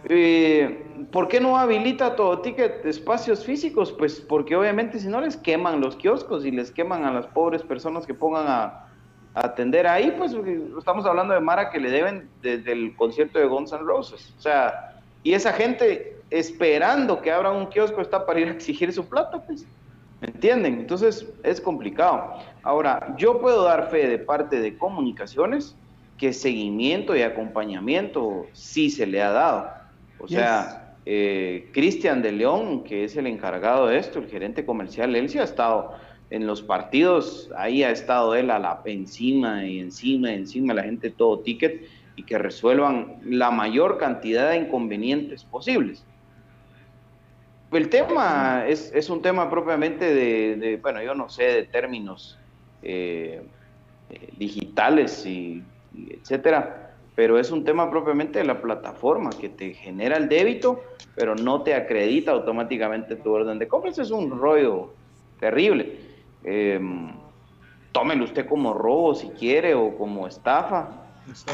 [0.04, 3.92] Eh, ¿Por qué no habilita todo ticket espacios físicos?
[3.92, 7.62] Pues porque obviamente si no les queman los kioscos y les queman a las pobres
[7.62, 8.89] personas que pongan a,
[9.34, 10.34] atender ahí, pues
[10.78, 14.34] estamos hablando de Mara que le deben desde el concierto de Guns N' Roses.
[14.38, 18.92] O sea, y esa gente esperando que abran un kiosco está para ir a exigir
[18.92, 19.66] su plata, pues.
[20.20, 20.80] ¿Me entienden?
[20.80, 22.34] Entonces es complicado.
[22.62, 25.74] Ahora, yo puedo dar fe de parte de comunicaciones
[26.18, 29.80] que seguimiento y acompañamiento sí se le ha dado
[30.20, 35.16] o sea, eh, Cristian de León, que es el encargado de esto, el gerente comercial,
[35.16, 35.92] él sí ha estado
[36.30, 40.84] en los partidos, ahí ha estado él a la encima y encima y encima, la
[40.84, 41.82] gente todo ticket
[42.14, 46.04] y que resuelvan la mayor cantidad de inconvenientes posibles.
[47.72, 52.38] El tema es, es un tema propiamente de, bueno, yo no sé, de términos
[52.82, 53.42] eh,
[54.10, 55.62] eh, digitales y,
[55.94, 60.82] y etcétera, pero es un tema propiamente de la plataforma que te genera el débito,
[61.14, 63.90] pero no te acredita automáticamente tu orden de compra.
[63.90, 64.92] Eso es un rollo
[65.38, 66.09] terrible.
[66.44, 66.80] Eh,
[67.92, 71.06] tómelo usted como robo si quiere o como estafa,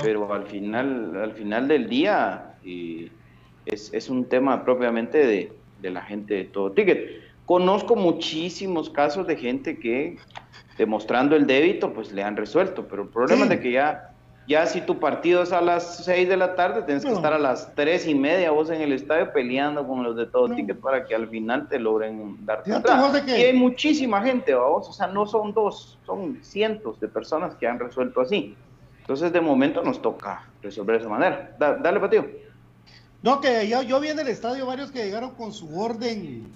[0.02, 2.54] pero al final, al final del día
[3.66, 7.22] es, es, un tema propiamente de, de la gente de todo ticket.
[7.44, 10.18] Conozco muchísimos casos de gente que
[10.78, 14.15] demostrando el débito, pues le han resuelto, pero el problema es de que ya
[14.46, 17.38] ya si tu partido es a las 6 de la tarde, tienes que estar a
[17.38, 21.04] las 3 y media vos en el estadio peleando con los de todo ticket para
[21.04, 22.62] que al final te logren dar
[23.38, 27.66] Y hay muchísima gente, vos, o sea, no son dos, son cientos de personas que
[27.66, 28.56] han resuelto así.
[29.00, 31.56] Entonces, de momento nos toca resolver de esa manera.
[31.58, 32.28] dale, Patio.
[33.22, 36.46] No, que yo, yo vi en el estadio varios que llegaron con su orden,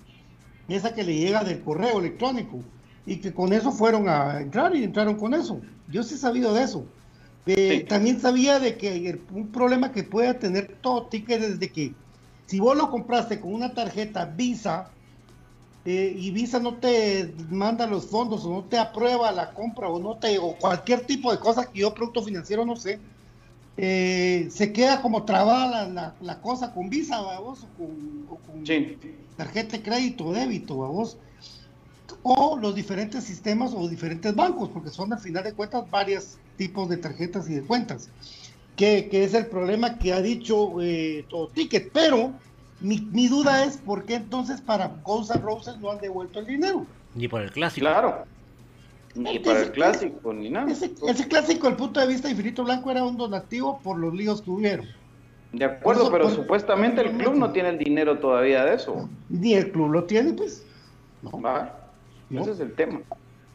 [0.69, 2.61] esa que le llega del correo electrónico,
[3.07, 5.61] y que con eso fueron a entrar y entraron con eso.
[5.89, 6.85] Yo sí he sabido de eso.
[7.89, 11.95] También sabía de que un problema que puede tener todo ticket es de que
[12.47, 14.91] si vos lo compraste con una tarjeta Visa
[15.85, 19.99] eh, y Visa no te manda los fondos o no te aprueba la compra o
[19.99, 23.01] no te o cualquier tipo de cosa que yo producto financiero no sé,
[23.77, 27.67] eh, se queda como trabada la, cosa con Visa, vos,
[28.29, 28.65] o con,
[29.37, 31.17] tarjeta de crédito o débito, vos
[32.23, 36.91] o los diferentes sistemas o diferentes bancos, porque son al final de cuentas varios tipos
[36.91, 38.11] de tarjetas y de cuentas,
[38.77, 42.33] que, es el problema que ha dicho eh, todo Ticket, pero
[42.81, 46.47] mi, mi, duda es por qué entonces para Guns N' Roses no han devuelto el
[46.47, 46.85] dinero.
[47.15, 47.87] Ni por el clásico.
[47.87, 48.27] Claro.
[49.15, 50.71] Ni para el clásico, ni nada.
[50.71, 54.13] Ese, ese clásico, el punto de vista de Infinito Blanco, era un donativo por los
[54.13, 54.87] líos que hubieron.
[55.53, 59.09] De acuerdo, Eso pero por- supuestamente el club no tiene el dinero todavía de eso.
[59.31, 60.63] Ni el club lo tiene, pues.
[61.23, 61.75] No, ¿va?
[62.29, 62.43] No.
[62.43, 63.01] Ese es el tema.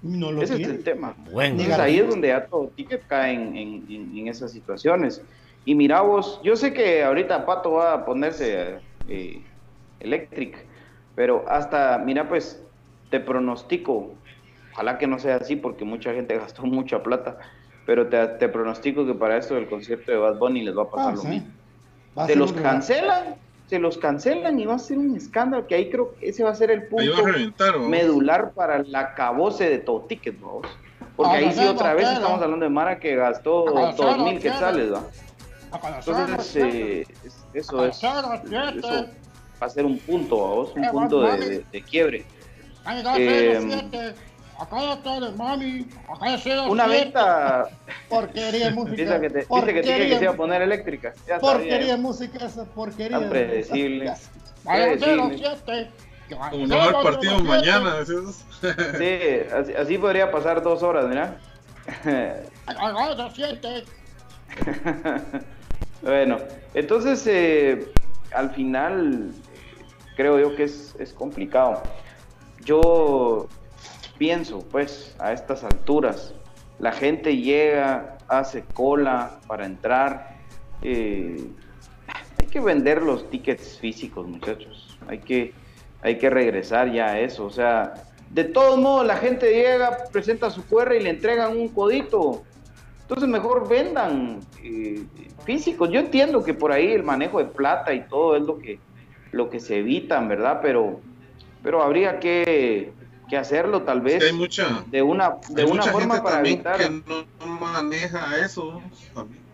[0.06, 0.74] No lo Ese tiene.
[0.74, 1.16] es el tema.
[1.18, 1.64] Bueno.
[1.80, 5.26] Ahí es donde ya todo ticket cae en, en- en- en esas situaciones.
[5.64, 9.44] Y mira vos, yo sé que ahorita Pato va a ponerse eh,
[10.00, 10.68] electric,
[11.16, 12.64] pero hasta, mira pues,
[13.10, 14.22] te pronostico,
[14.72, 17.38] ojalá que no sea así porque mucha gente gastó mucha plata,
[17.86, 20.90] pero te, te pronostico que para esto del concierto de Bad Bunny les va a
[20.92, 21.28] pasar Ah, lo sí.
[21.28, 21.54] mismo.
[22.16, 23.36] A ser los cancelan,
[23.68, 26.52] se los cancelan y va a ser un escándalo, que ahí creo que ese va
[26.52, 27.04] a ser el punto
[27.90, 30.68] medular para el acabose de todo ticket, vamos.
[31.16, 32.22] Porque Ah, ahí sí otra vez quiero.
[32.22, 35.04] estamos hablando de Mara que gastó dos mil quetzales, ¿va?
[36.00, 37.98] Entonces, eh, es- eso es,
[38.78, 38.88] eso
[39.62, 42.26] va a ser un punto, vamos, un punto de, de- de quiebre.
[43.18, 44.14] Eh.
[44.60, 45.86] Acá está de mami.
[46.08, 47.70] Acá es cero, Una venta,
[48.10, 48.96] Porquería de música.
[49.02, 51.14] dice que te, dice que porquería, tiene que se iba a poner eléctrica.
[51.28, 53.20] Ya porquería de música, esa porquería.
[53.20, 54.14] Tan predecible.
[54.64, 55.38] Vaya, cero, Predecible.
[55.38, 55.92] siete.
[56.50, 58.06] Como no va el partido mañana.
[58.06, 58.14] ¿sí?
[58.98, 61.38] Sí, así, así podría pasar dos horas, mira.
[62.66, 63.84] Acá es siete.
[66.02, 66.38] bueno,
[66.74, 67.92] entonces eh,
[68.34, 69.32] al final
[70.16, 71.84] creo yo que es, es complicado.
[72.64, 73.48] Yo
[74.18, 76.34] pienso, pues, a estas alturas,
[76.80, 80.36] la gente llega, hace cola para entrar.
[80.82, 81.38] eh,
[82.38, 84.98] hay que vender los tickets físicos, muchachos.
[85.08, 85.54] Hay que,
[86.02, 87.46] hay que regresar ya a eso.
[87.46, 87.94] O sea,
[88.30, 92.44] de todos modos, la gente llega, presenta su QR y le entregan un codito.
[93.02, 95.06] Entonces mejor vendan eh,
[95.46, 95.90] físicos.
[95.92, 98.80] Yo entiendo que por ahí el manejo de plata y todo es lo que,
[99.32, 100.60] lo que se evitan, ¿verdad?
[100.62, 101.00] Pero,
[101.62, 102.92] pero habría que,
[103.28, 106.40] que hacerlo tal vez hay mucha, de una, de hay una mucha forma gente para
[106.40, 106.78] evitar.
[106.78, 108.82] que no, no maneja eso.
[109.14, 109.46] también.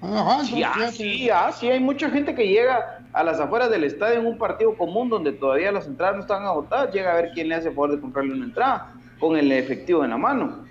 [0.00, 3.84] Ajá, Sí, ah, sí, ah, sí, hay mucha gente que llega a las afueras del
[3.84, 7.30] estadio en un partido común donde todavía las entradas no están agotadas, llega a ver
[7.32, 10.66] quién le hace favor de comprarle una entrada con el efectivo en la mano.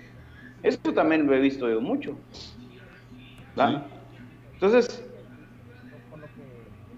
[0.62, 2.16] Eso también lo he visto yo mucho.
[3.56, 3.86] ¿verdad?
[4.54, 5.02] Entonces,
[6.10, 6.42] con lo que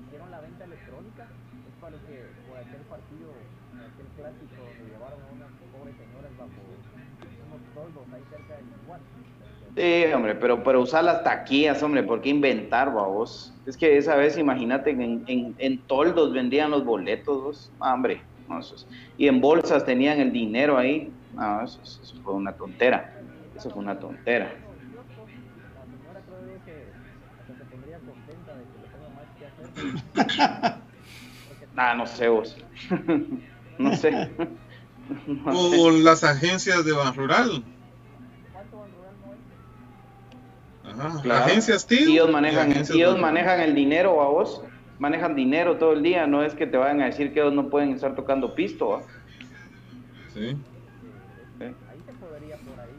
[0.07, 3.33] hicieron la venta electrónica es para que por aquel partido,
[3.77, 6.61] aquel clásico donde llevaron a unas pobres señoras bajo
[7.49, 9.01] unos toldos ahí cerca del igual.
[9.77, 13.61] Sí, hombre, pero, pero usar las taquillas, hombre, ¿por qué inventar, vos?
[13.67, 17.75] Es que esa vez, imagínate, en, en, en toldos vendían los boletos, vos.
[17.81, 21.15] Ah, hombre, no, eso es- y en bolsas tenían el dinero ahí.
[21.31, 23.07] No, eso, eso fue una tontera.
[23.55, 24.53] Eso fue una tontera.
[25.75, 26.93] La señora creo yo que
[27.39, 29.67] hasta se pondría contenta de que le pongan más que hacer.
[31.77, 32.57] Ah, no sé vos.
[33.79, 34.11] no sé.
[35.27, 35.79] No sé.
[35.79, 37.76] O las agencias de Ban Rural.
[40.99, 41.23] Ajá.
[41.23, 41.45] Claro.
[41.45, 42.09] Agencias TIO.
[42.09, 44.63] Y ellos manejan, agencias y ellos manejan el dinero a vos.
[44.99, 46.27] Manejan dinero todo el día.
[46.27, 48.89] No es que te vayan a decir que ellos no pueden estar tocando pisto.
[48.89, 49.03] ¿va?
[50.33, 50.57] Sí.
[51.61, 52.97] Ahí se podría por ahí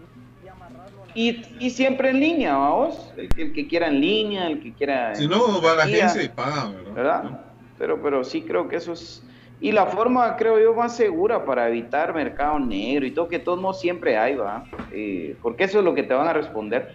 [1.14, 3.12] y Y, siempre en línea, ¿va vos.
[3.18, 5.16] El, el que quiera en línea, el que quiera.
[5.16, 6.94] Si no, va a la agencia y paga, ¿verdad?
[6.94, 7.42] ¿Verdad?
[7.78, 9.24] Pero, pero sí creo que eso es.
[9.60, 13.44] Y la forma, creo yo, más segura para evitar mercado negro y todo, que de
[13.44, 14.64] todos modos siempre hay, ¿va?
[14.92, 16.94] Eh, porque eso es lo que te van a responder.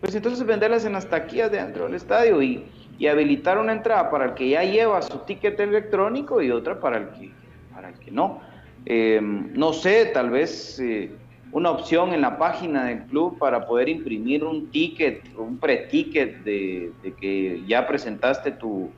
[0.00, 2.64] Pues entonces venderlas en las taquillas de dentro del estadio y,
[2.98, 6.98] y habilitar una entrada para el que ya lleva su ticket electrónico y otra para
[6.98, 7.30] el que,
[7.74, 8.40] para el que no.
[8.84, 11.10] Eh, no sé, tal vez eh,
[11.52, 16.92] una opción en la página del club para poder imprimir un ticket, un pre-ticket de,
[17.02, 18.90] de que ya presentaste tu,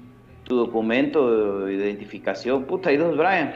[0.44, 2.64] tu documento de identificación.
[2.64, 3.54] Puta, hay dos, Brian.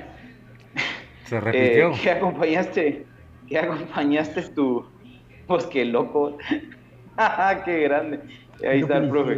[1.24, 1.92] Se Eh, repitió.
[2.02, 3.06] que acompañaste,
[3.48, 4.86] que acompañaste tu,
[5.46, 6.38] pues qué loco,
[7.64, 8.20] qué grande.
[8.68, 9.36] Ahí está el profe.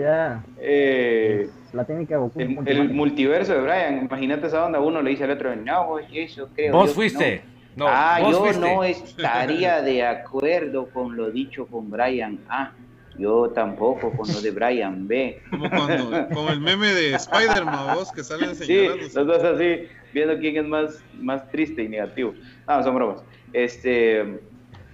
[0.61, 2.39] Eh, La técnica Goku.
[2.41, 6.03] el, el multiverso de Brian, imagínate esa onda, uno le dice al otro, no, vos
[6.12, 6.72] eso creo.
[6.72, 7.43] Vos yo fuiste.
[7.77, 7.87] No.
[7.87, 8.61] No, ah, vos yo fuiste.
[8.61, 12.72] no estaría de acuerdo con lo dicho con Brian A.
[13.16, 15.41] Yo tampoco con lo de Brian B.
[15.49, 19.03] Como cuando, como el meme de Spider-Man, vos, que salen Sí, señalando.
[19.14, 22.35] los dos así, viendo quién es más, más triste y negativo.
[22.66, 23.22] No, son bromas.
[23.53, 24.41] Este,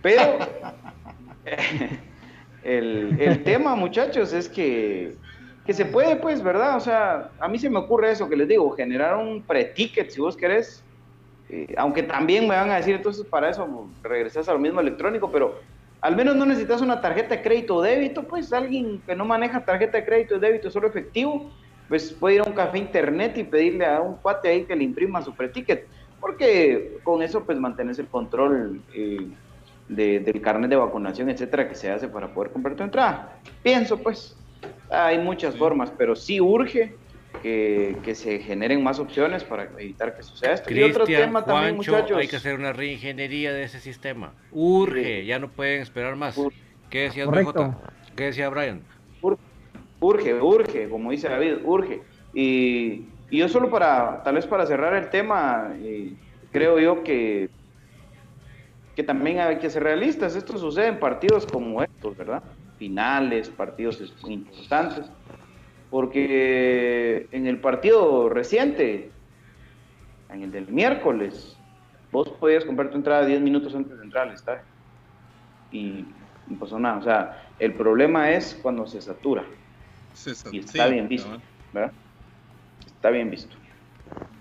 [0.03, 0.39] pero
[2.65, 5.15] el, el tema, muchachos, es que,
[5.67, 6.77] que se puede, pues, ¿verdad?
[6.77, 10.21] O sea, a mí se me ocurre eso que les digo, generar un pre-ticket, si
[10.21, 10.83] vos querés.
[11.49, 15.31] Eh, aunque también me van a decir, entonces para eso regresas a lo mismo electrónico,
[15.33, 15.59] pero
[16.01, 19.65] al menos no necesitas una tarjeta de crédito o débito, pues alguien que no maneja
[19.65, 21.51] tarjeta de crédito o débito, solo efectivo,
[21.89, 24.85] pues puede ir a un café internet y pedirle a un cuate ahí que le
[24.85, 25.89] imprima su pre-ticket,
[26.21, 29.27] porque con eso pues mantenés el control eh,
[29.91, 33.41] de- del carnet de vacunación, etcétera, que se hace para poder comprar tu entrada.
[33.63, 34.37] Pienso pues,
[34.91, 36.97] Hay muchas formas, pero sí urge
[37.43, 40.73] que, que se generen más opciones para evitar que suceda esto.
[40.73, 42.19] y otro Cristian, tema también, Juancho, muchachos.
[42.19, 44.35] hay que hacer una reingeniería de ese sistema.
[44.51, 46.37] Urge, ya no pueden esperar más.
[46.91, 47.53] ¿Qué decías, Correcto.
[47.53, 48.17] BJ?
[48.17, 48.85] ¿Qué decía Brian?
[50.01, 52.01] Urge, urge, como dice David, urge.
[52.33, 56.15] Y, y yo solo para, tal vez para cerrar el tema, eh,
[56.51, 57.51] creo yo que,
[58.95, 60.37] que también hay que ser realistas.
[60.37, 62.45] Esto sucede en partidos como estos, ¿verdad?
[62.77, 65.11] Finales, partidos es- importantes.
[65.89, 69.17] Porque en el partido reciente,
[70.29, 71.63] en el del miércoles,
[72.11, 74.63] vos podías comprar tu entrada 10 minutos antes de entrar al estadio.
[75.71, 76.17] Y
[76.47, 76.99] no pasó nada.
[76.99, 79.47] O sea, el problema es cuando se satura.
[80.13, 81.39] Se Y está sí, bien visto.
[81.73, 81.95] ¿verdad?
[82.87, 83.57] Está bien visto.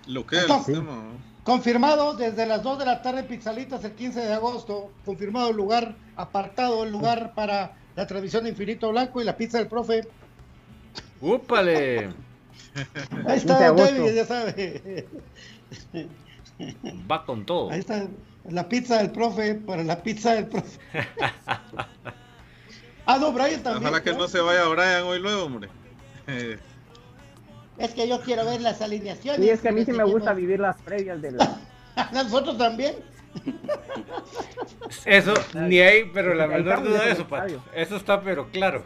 [0.07, 1.23] Lo que es el Entonces, sistema, ¿no?
[1.49, 4.91] Confirmado desde las 2 de la tarde, Pixalitas, el 15 de agosto.
[5.03, 9.57] Confirmado el lugar, apartado el lugar para la transmisión de Infinito Blanco y la pizza
[9.57, 10.07] del profe.
[11.19, 12.09] ¡Úpale!
[13.25, 13.95] Ahí 15 está de agosto.
[13.95, 15.07] David, ya sabe.
[17.11, 17.71] Va con todo.
[17.71, 18.05] Ahí está
[18.47, 20.79] la pizza del profe para la pizza del profe.
[23.07, 23.87] Ah, no, Brian también.
[23.87, 24.19] Ojalá que ¿no?
[24.19, 25.67] no se vaya Brian hoy luego, hombre.
[27.80, 29.41] Es que yo quiero ver las alineaciones.
[29.41, 31.57] Sí, es que a mí sí me gusta vivir las previas de la...
[32.13, 32.95] Nosotros también.
[35.05, 37.63] Eso, ni hay, pero la menor duda de eso, Pato.
[37.73, 38.84] Eso está, pero claro.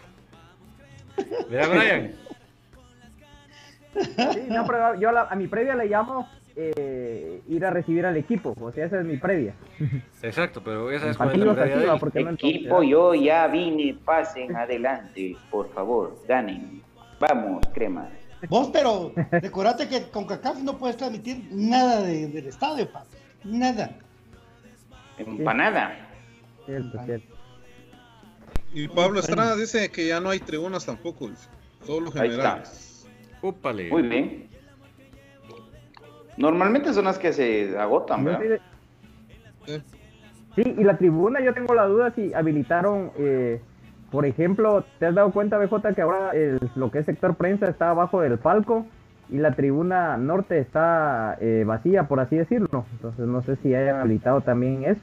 [1.49, 2.11] ¿Verdad, Brian?
[4.33, 8.05] Sí, no, pero yo a, la- a mi previa le llamo eh, ir a recibir
[8.05, 9.53] al equipo, o sea, esa es mi previa.
[10.21, 16.81] Exacto, pero esa es no Equipo, yo ya vine, pasen adelante, por favor, ganen.
[17.19, 18.09] Vamos, crema.
[18.49, 23.07] Vos, pero recordate que con CACAF no puedes transmitir nada de- del estadio, Pato.
[23.43, 23.91] Nada.
[25.17, 25.97] Empanada.
[26.65, 27.35] Cierto, cierto.
[28.73, 31.29] Y Pablo Estrada dice que ya no hay tribunas tampoco,
[31.85, 33.07] solo generales.
[33.41, 33.89] Úpale.
[33.89, 34.49] Muy bien.
[36.37, 38.39] Normalmente son las que se agotan, ¿verdad?
[38.41, 39.81] sí de-
[40.55, 43.59] Sí, y la tribuna, yo tengo la duda si habilitaron, eh,
[44.13, 47.67] por ejemplo, ¿te has dado cuenta, BJ, que ahora el- lo que es sector prensa
[47.67, 48.85] está abajo del palco
[49.27, 52.85] y la tribuna norte está eh, vacía, por así decirlo?
[52.91, 55.01] Entonces no sé si hayan habilitado también eso.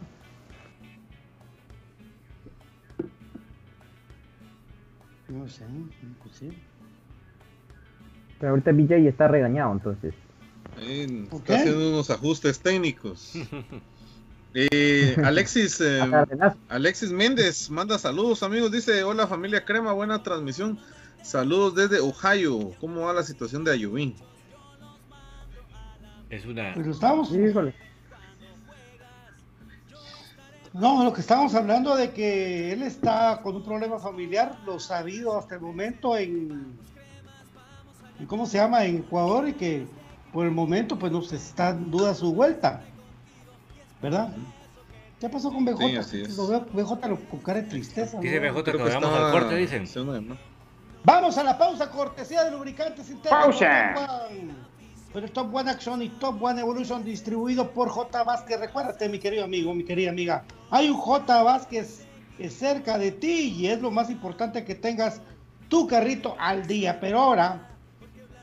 [5.28, 5.64] No sé,
[6.04, 6.56] imposible.
[8.38, 10.14] Pero ahorita BJ está regañado, entonces.
[11.32, 11.40] Ok.
[11.40, 13.32] Está haciendo unos ajustes técnicos.
[14.54, 16.00] Eh, Alexis, eh,
[16.68, 20.78] Alexis Méndez manda saludos amigos, dice hola familia Crema, buena transmisión,
[21.22, 24.16] saludos desde Ohio, ¿cómo va la situación de Ayubín?
[26.30, 26.72] Es una.
[26.74, 27.32] Pero estamos.
[27.32, 27.74] Híjole.
[30.72, 35.36] No, lo que estamos hablando de que él está con un problema familiar, lo sabido
[35.36, 36.78] hasta el momento en,
[38.20, 38.84] en ¿cómo se llama?
[38.84, 39.86] En Ecuador y que
[40.32, 42.84] por el momento pues no se está en duda su vuelta,
[44.02, 44.32] ¿verdad?
[45.20, 45.76] ¿Qué pasó con BJ?
[45.86, 46.36] Sí, así es.
[46.36, 48.18] Lo veo BJ lo- con cara de tristeza.
[48.20, 48.52] Dice ¿no?
[48.54, 49.86] BJ que vamos al corte, dicen.
[51.04, 53.44] Vamos a la pausa, cortesía de lubricantes internos.
[53.44, 54.28] Pausa.
[55.12, 58.22] El Top One Action y Top One Evolution distribuido por J.
[58.22, 58.60] Vázquez.
[58.60, 60.44] Recuérdate, mi querido amigo, mi querida amiga.
[60.70, 61.42] Hay un J.
[61.42, 62.06] Vázquez
[62.38, 65.20] eh, cerca de ti y es lo más importante que tengas
[65.68, 67.00] tu carrito al día.
[67.00, 67.70] Pero ahora,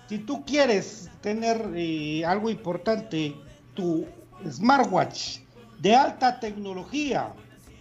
[0.10, 3.34] si tú quieres tener eh, algo importante,
[3.74, 4.06] tu
[4.50, 5.40] smartwatch
[5.80, 7.34] de alta tecnología,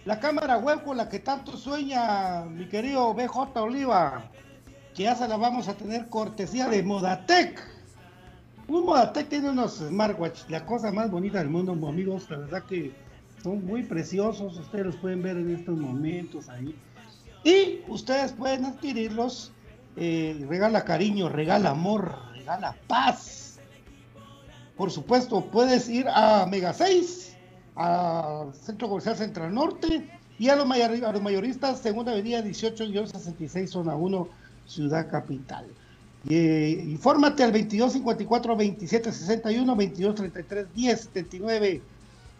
[0.05, 4.31] la cámara web con la que tanto sueña mi querido BJ Oliva,
[4.95, 7.61] que ya se la vamos a tener cortesía de Modatec.
[8.67, 12.93] Un Modatec tiene unos smartwatch, la cosa más bonita del mundo, amigos, la verdad que
[13.43, 16.75] son muy preciosos, ustedes los pueden ver en estos momentos ahí.
[17.43, 19.51] Y ustedes pueden adquirirlos,
[19.95, 23.59] eh, regala cariño, regala amor, regala paz.
[24.75, 27.36] Por supuesto, puedes ir a Mega 6,
[27.77, 30.09] a Centro Comercial Central Norte
[30.39, 34.27] y a los, mayori- a los mayoristas, Segunda Avenida 18-66, Zona 1,
[34.65, 35.65] Ciudad Capital.
[36.29, 41.81] Eh, infórmate al 2254 2761 2233 1079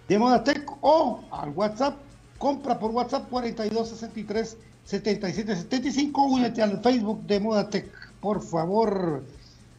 [0.10, 1.96] de Modatec o al WhatsApp,
[2.38, 7.90] compra por WhatsApp 4263 7775, únete al Facebook de Modatec,
[8.22, 9.24] por favor.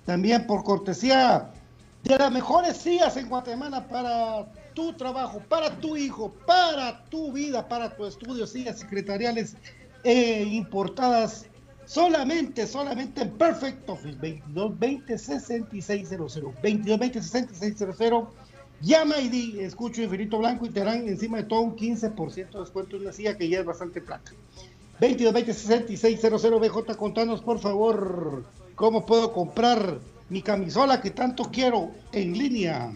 [0.04, 1.50] También por cortesía
[2.04, 4.46] de las mejores sillas en Guatemala para
[4.78, 9.56] tu trabajo, para tu hijo, para tu vida, para tu estudio, sillas secretariales
[10.04, 11.46] eh, importadas
[11.84, 18.28] solamente, solamente en Perfect Office 2220 6600 2220 6600
[18.80, 22.60] llama y di, escucho Infinito Blanco y te darán encima de todo un 15% de
[22.60, 24.30] descuento en una silla que ya es bastante plata.
[25.00, 28.44] 2220 BJ, contanos por favor
[28.76, 29.98] cómo puedo comprar
[30.28, 32.92] mi camisola que tanto quiero en línea.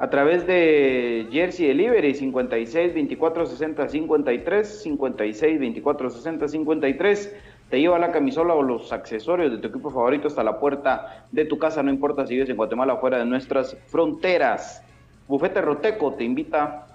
[0.00, 7.36] A través de Jersey Delivery 56 24 60 53 56 24 60 53
[7.68, 11.44] te lleva la camisola o los accesorios de tu equipo favorito hasta la puerta de
[11.44, 14.82] tu casa, no importa si vives en Guatemala o fuera de nuestras fronteras.
[15.28, 16.86] Bufete Roteco te invita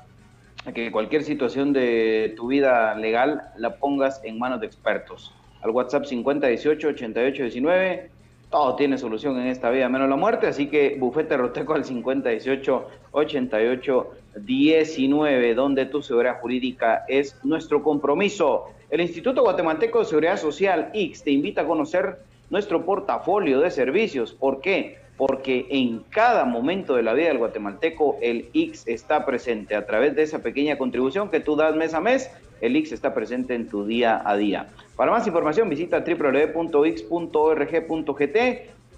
[0.65, 5.31] a que cualquier situación de tu vida legal la pongas en manos de expertos.
[5.61, 8.14] Al WhatsApp 5018 8819
[8.49, 12.87] todo tiene solución en esta vida, menos la muerte, así que Bufete Roteco al 5018
[13.11, 18.65] 8819 donde tu seguridad jurídica es nuestro compromiso.
[18.89, 22.19] El Instituto Guatemalteco de Seguridad Social, IX, te invita a conocer
[22.49, 24.33] nuestro portafolio de servicios.
[24.33, 25.04] ¿Por qué?
[25.17, 29.75] Porque en cada momento de la vida del guatemalteco, el IX está presente.
[29.75, 32.29] A través de esa pequeña contribución que tú das mes a mes,
[32.61, 34.67] el IX está presente en tu día a día.
[34.95, 37.15] Para más información, visita www.x.org.gt.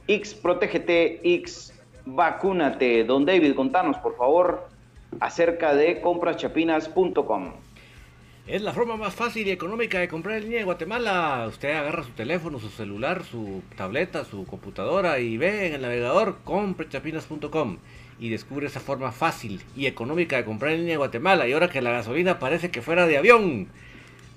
[0.07, 1.73] X, protégete, X,
[2.05, 3.03] vacúnate.
[3.03, 4.67] Don David, contanos, por favor,
[5.19, 7.51] acerca de compraschapinas.com.
[8.47, 11.45] Es la forma más fácil y económica de comprar en línea en Guatemala.
[11.49, 16.37] Usted agarra su teléfono, su celular, su tableta, su computadora y ve en el navegador
[16.45, 17.77] comprechapinas.com
[18.21, 21.45] y descubre esa forma fácil y económica de comprar en línea en Guatemala.
[21.45, 23.67] Y ahora que la gasolina parece que fuera de avión,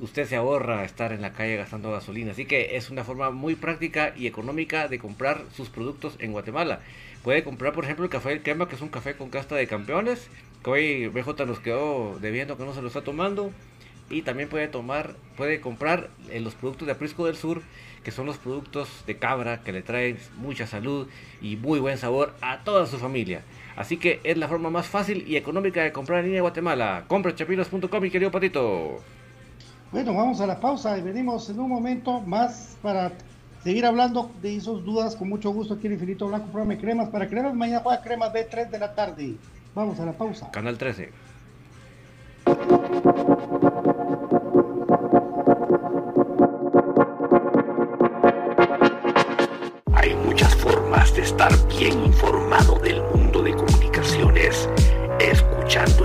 [0.00, 2.32] usted se ahorra estar en la calle gastando gasolina.
[2.32, 6.80] Así que es una forma muy práctica y económica de comprar sus productos en Guatemala.
[7.22, 9.68] Puede comprar, por ejemplo, el café del crema, que es un café con casta de
[9.68, 10.26] campeones,
[10.64, 13.52] que hoy BJ nos quedó debiendo que no se lo está tomando
[14.10, 17.62] y también puede tomar, puede comprar en los productos de Aprisco del Sur,
[18.02, 21.08] que son los productos de cabra que le traen mucha salud
[21.40, 23.42] y muy buen sabor a toda su familia.
[23.76, 27.04] Así que es la forma más fácil y económica de comprar en línea de Guatemala.
[27.06, 28.98] Comprachapinos.com, mi querido Patito.
[29.92, 33.12] Bueno, vamos a la pausa y venimos en un momento más para
[33.62, 37.28] seguir hablando de esas dudas con mucho gusto aquí en Infinito Blanco, programa cremas para
[37.28, 37.54] cremas.
[37.54, 39.34] Mañana juega cremas de 3 de la tarde.
[39.74, 40.50] Vamos a la pausa.
[40.50, 41.29] Canal 13.
[51.80, 54.68] Bien informado del mundo de comunicaciones
[55.18, 56.04] escuchando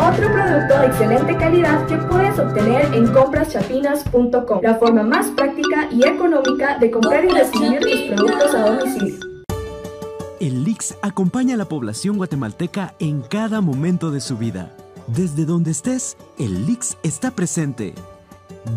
[0.00, 6.08] Otro producto de excelente calidad que puedes obtener en compraschapinas.com, la forma más práctica y
[6.08, 9.20] económica de comprar y recibir tus productos a domicilio.
[10.40, 14.74] El LIX acompaña a la población guatemalteca en cada momento de su vida.
[15.06, 17.94] Desde donde estés, el LIX está presente.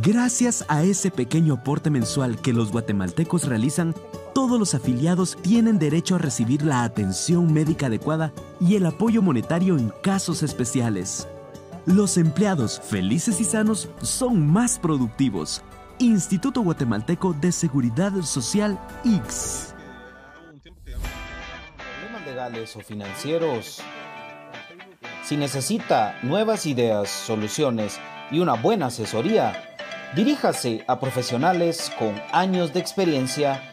[0.01, 3.95] Gracias a ese pequeño aporte mensual que los guatemaltecos realizan,
[4.34, 9.77] todos los afiliados tienen derecho a recibir la atención médica adecuada y el apoyo monetario
[9.77, 11.27] en casos especiales.
[11.86, 15.61] Los empleados felices y sanos son más productivos.
[15.99, 19.75] Instituto Guatemalteco de Seguridad Social X.
[22.01, 23.81] Problemas legales o financieros.
[25.23, 27.99] Si necesita nuevas ideas, soluciones
[28.31, 29.53] y una buena asesoría,
[30.15, 33.72] diríjase a profesionales con años de experiencia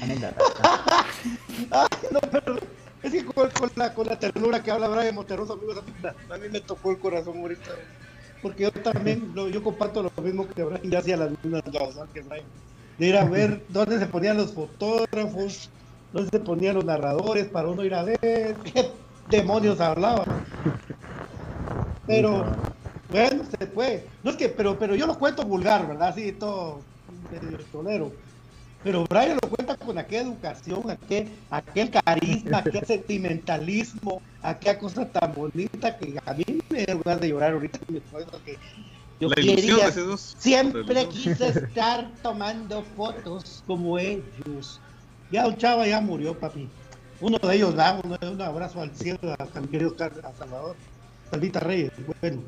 [0.00, 0.18] Ay,
[2.12, 2.56] no, pero
[3.02, 5.82] es que con, la, ternura que habla Brian Monterroso, amigos,
[6.30, 7.70] a mí me tocó el corazón ahorita.
[8.42, 12.08] Porque yo también, lo- yo comparto lo mismo que Brian, ya hacía las mismas cosas
[12.12, 12.44] que Brian.
[12.98, 15.70] De ir a ver dónde se ponían los fotógrafos,
[16.12, 18.18] dónde se ponían los narradores para uno ir a ver
[18.64, 18.90] qué
[19.28, 20.26] demonios hablaban.
[22.06, 22.44] Pero,
[23.10, 24.06] bueno, se puede.
[24.22, 26.08] No es que, pero, pero yo lo cuento vulgar, ¿verdad?
[26.08, 26.80] Así, todo
[27.30, 28.12] medio tolero.
[28.84, 35.34] Pero Brian lo cuenta con aquella educación, aquel, aquel carisma, aquel sentimentalismo, aquella cosa tan
[35.34, 37.78] bonita que a mí me da ganas de llorar ahorita.
[37.88, 38.56] me acuerdo que
[39.20, 40.36] yo La quería, de esos dos.
[40.38, 44.80] siempre quise estar tomando fotos como ellos.
[45.30, 46.68] Ya un chava ya murió, papi.
[47.20, 50.76] Uno de ellos da un, un abrazo al cielo a mi querido Car- a Salvador.
[51.30, 51.90] Salvita Reyes.
[52.20, 52.42] Bueno.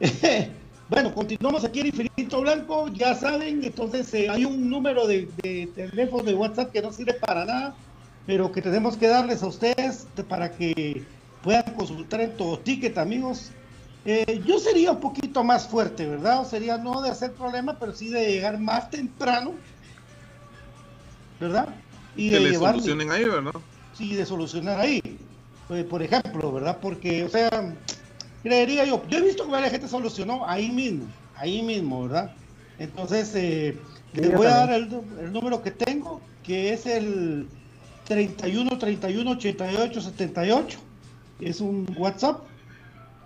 [0.88, 5.72] Bueno, continuamos aquí en Infinito Blanco, ya saben, entonces eh, hay un número de, de
[5.74, 7.76] teléfono de WhatsApp que no sirve para nada,
[8.24, 11.04] pero que tenemos que darles a ustedes de- para que
[11.42, 13.50] puedan consultar en todo ticket, amigos.
[14.04, 16.42] Eh, yo sería un poquito más fuerte, ¿verdad?
[16.42, 19.54] O sería no de hacer problema, pero sí de llegar más temprano,
[21.40, 21.66] ¿verdad?
[22.14, 23.50] Y Que de le llevarle- solucionen ahí, ¿verdad?
[23.92, 25.00] sí, de solucionar ahí.
[25.70, 26.78] Eh, por ejemplo, ¿verdad?
[26.80, 27.48] Porque, o sea,
[28.46, 32.32] creería yo, yo he visto que varias gente solucionó ahí mismo, ahí mismo, ¿verdad?
[32.78, 33.76] Entonces, eh,
[34.14, 34.88] Sí, les voy a dar el,
[35.20, 37.48] el número que tengo, que es el
[38.04, 40.78] 31 31 88 78,
[41.40, 42.40] es un WhatsApp.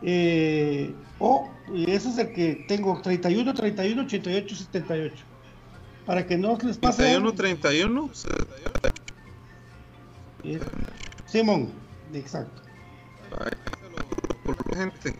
[0.02, 5.14] Eh, o y ese es el que tengo, 31 31 88 78.
[6.06, 7.02] Para que no les pase.
[7.02, 8.10] 31, 31.
[10.44, 10.58] Eh,
[11.26, 11.70] Simón,
[12.14, 12.62] exacto.
[14.54, 15.16] Por la gente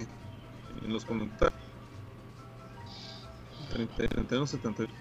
[0.85, 1.61] en los comentarios.
[3.73, 4.93] 30, 31, 78,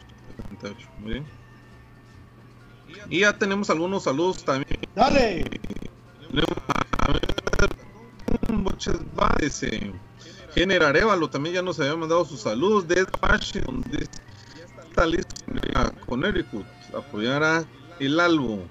[0.51, 0.89] 78.
[0.99, 1.25] Muy bien.
[3.09, 4.79] Y ya tenemos algunos saludos también.
[4.95, 5.43] Dale.
[9.15, 9.91] Bares, eh,
[10.53, 13.83] Gener Arevalo también ya nos había mandado sus saludos de Washington.
[14.89, 15.35] está listo
[15.75, 17.65] a Connecticut apoyar a
[17.99, 18.61] el álbum.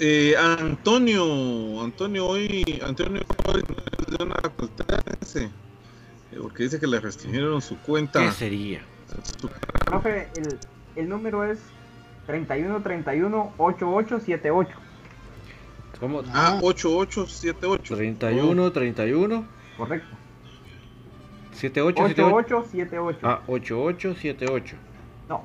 [0.00, 3.62] Eh, Antonio, Antonio hoy, Antonio hoy
[4.08, 5.50] de una caltense, eh,
[6.40, 8.20] porque dice que le restringieron su cuenta.
[8.20, 8.82] ¿Qué sería?
[9.40, 9.48] Su-
[9.84, 10.58] Profe, el,
[10.96, 11.60] el número es
[12.26, 14.66] 3131-8878.
[16.00, 16.22] ¿Cómo?
[16.32, 17.94] Ah, 8878.
[17.96, 20.08] 31, 31, Correcto.
[21.52, 22.36] 78, 78.
[22.56, 23.18] 8878.
[23.22, 24.76] Ah, 8878.
[25.28, 25.44] No.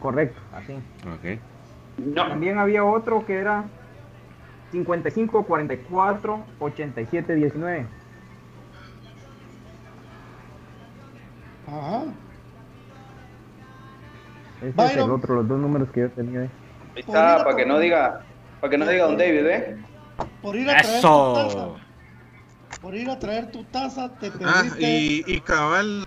[0.00, 0.72] Correcto, así.
[0.72, 1.38] Ok.
[2.14, 3.64] También había otro que era
[4.72, 7.86] 55 44 87 19.
[11.66, 12.02] Ajá.
[14.58, 15.04] Ese es Byron.
[15.04, 16.50] el otro, los dos números que yo tenía ahí.
[16.94, 18.20] Ahí está, para que no diga,
[18.60, 19.76] para que no diga don David, ¿eh?
[20.42, 21.32] Por ir a traer tu Eso.
[21.34, 22.80] taza.
[22.80, 24.82] Por ir a traer tu taza, te Ah, perdiste.
[24.82, 26.04] y, y cabal.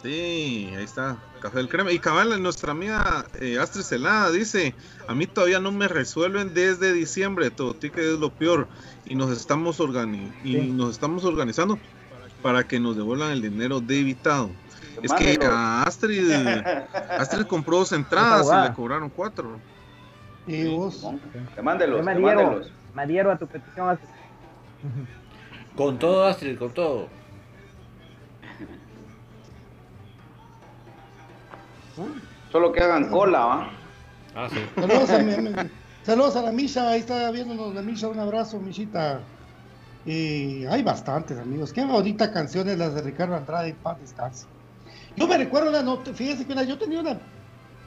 [0.00, 1.90] Sí, ahí está, café del crema.
[1.92, 4.74] Y cabal, nuestra amiga eh, Astrid Celada dice:
[5.08, 8.68] A mí todavía no me resuelven desde diciembre, todo ticket es lo peor.
[9.04, 10.70] Y nos estamos, organi y Sí.
[10.72, 11.78] nos estamos organizando
[12.42, 14.50] para que nos devuelvan el dinero debitado.
[15.02, 16.30] Es que a Astrid,
[17.18, 19.58] Astrid compró dos entradas y le cobraron cuatro.
[20.46, 21.04] Y vos.
[21.60, 22.72] Mándelos, Yo me te adhiero, mándelos.
[22.94, 23.88] me adhiero a tu petición.
[23.90, 24.08] Astrid.
[25.74, 27.08] Con todo, Astrid, con todo.
[32.52, 33.70] Solo que hagan cola, ¿va?
[34.34, 34.58] Ah, sí.
[34.74, 35.54] Saludos a, mi- mi-
[36.02, 39.20] saludos a la Misha, ahí está viéndonos la Misha, un abrazo, Mishita.
[40.04, 44.46] Y hay bastantes amigos, qué bonita canciones las de Ricardo Andrade y Paz Descanse.
[45.16, 47.12] Yo me recuerdo una nota, fíjense que una- yo tenía una,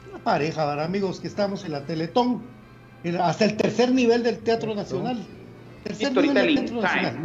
[0.09, 2.41] una pareja, ¿verdad, amigos, que estábamos en la Teletón,
[3.03, 5.25] era hasta el tercer nivel del Teatro Nacional.
[5.83, 7.15] Tercer nivel del Teatro Nacional,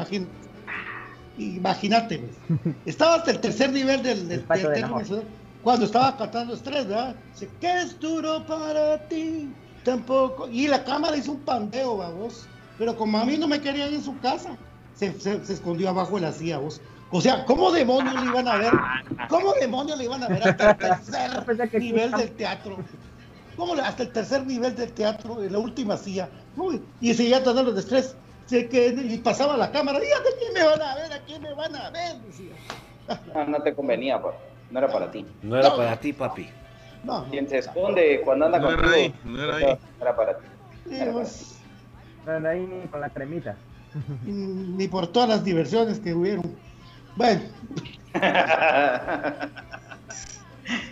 [1.37, 2.77] Imagínate, pues.
[2.87, 4.99] estaba hasta el tercer nivel del, Teatro.
[4.99, 5.25] Nacional.
[5.65, 7.17] Cuando estaba cantando Estrés, ¿verdad?
[7.33, 9.57] Dice, ¿qué es duro para ti?
[9.83, 10.47] Tampoco.
[10.51, 12.51] Y la cámara hizo un pandeo, vos.
[12.77, 14.59] Pero como a mí no me querían en su casa,
[14.93, 16.83] se, se- se escondió abajo de la silla, vos.
[17.09, 18.73] O sea, ¿cómo demonios le iban a ver?
[19.31, 21.31] ¿Cómo demonios le iban a ver hasta el tercer
[21.81, 22.85] nivel del teatro?
[23.57, 26.31] ¿Cómo le- hasta el tercer nivel del teatro, en la última silla?
[26.57, 28.19] Uy, y seguía tratando de estrés.
[28.45, 31.13] Se que, y pasaba la cámara, ¿y a quién me van a ver?
[31.15, 32.21] ¿A quién me van a ver?
[32.21, 32.55] Decía.
[33.35, 34.35] No, no te convenía, pa.
[34.71, 35.25] No era para ti.
[35.43, 36.49] No era para ti, papi.
[37.05, 37.25] No.
[37.31, 38.95] Quien se esconde cuando anda No era contigo.
[38.97, 39.65] ahí, no era ahí.
[39.65, 40.45] No era para ti.
[41.13, 41.59] Pues,
[42.27, 43.57] No, no, ahí ni con la cremita.
[44.25, 46.57] ni por todas las diversiones que hubieron.
[47.17, 47.43] Bueno,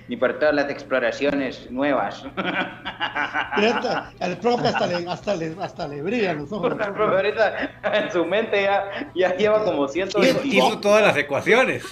[0.06, 2.22] Ni para todas las exploraciones nuevas.
[3.56, 6.72] neta, el profe hasta le, hasta le, hasta le brillan los ojos.
[6.72, 10.46] El profe ahorita en su mente ya, ya lleva como 120.
[10.46, 11.84] Hizo todas las ecuaciones.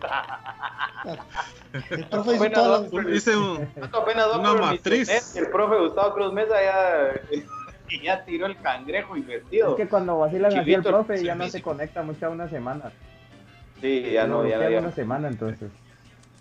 [1.90, 5.36] El profe hizo Bueno, todas dos- las- Hice un- apenas dos una matriz.
[5.36, 7.40] El profe Gustavo Cruz Mesa ya,
[8.02, 9.70] ya tiró el cangrejo invertido.
[9.70, 12.92] Es que cuando vacilan así el profe ya no se conecta mucho a una semana.
[13.80, 14.68] Sí, ya no, ya no.
[14.70, 15.70] ya una semana entonces.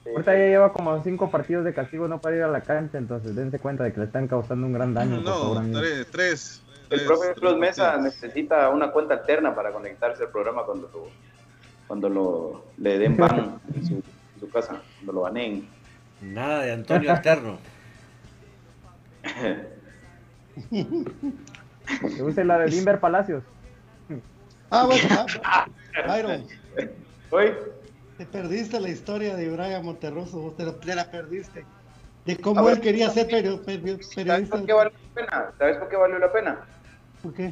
[0.05, 3.35] Ahorita ya lleva como cinco partidos de castigo no para ir a la cancha, entonces
[3.35, 5.17] dense cuenta de que le están causando un gran daño.
[5.17, 5.81] por favor, No, amigos.
[5.81, 6.63] tres, tres.
[6.89, 11.07] El profe Cruz Mesa necesita una cuenta alterna para conectarse al programa cuando lo,
[11.89, 15.67] cuando lo le den ban en su, en su casa, cuando lo baneen.
[16.21, 17.57] Nada de Antonio Alterno.
[20.69, 23.43] Que use la de Limber Palacios.
[24.71, 25.01] Ah, bueno,
[25.45, 25.65] ah,
[26.07, 26.45] Byron,
[27.31, 27.55] Hoy,
[28.17, 31.65] te perdiste la historia de Brian Monterroso, vos te la, te la perdiste.
[32.23, 34.57] De cómo A ver, él quería ser perio- perio- ¿sabes periodista.
[34.57, 35.53] por qué valió la pena?
[35.57, 36.67] ¿Sabes por qué valió la pena?
[37.23, 37.51] ¿Por qué?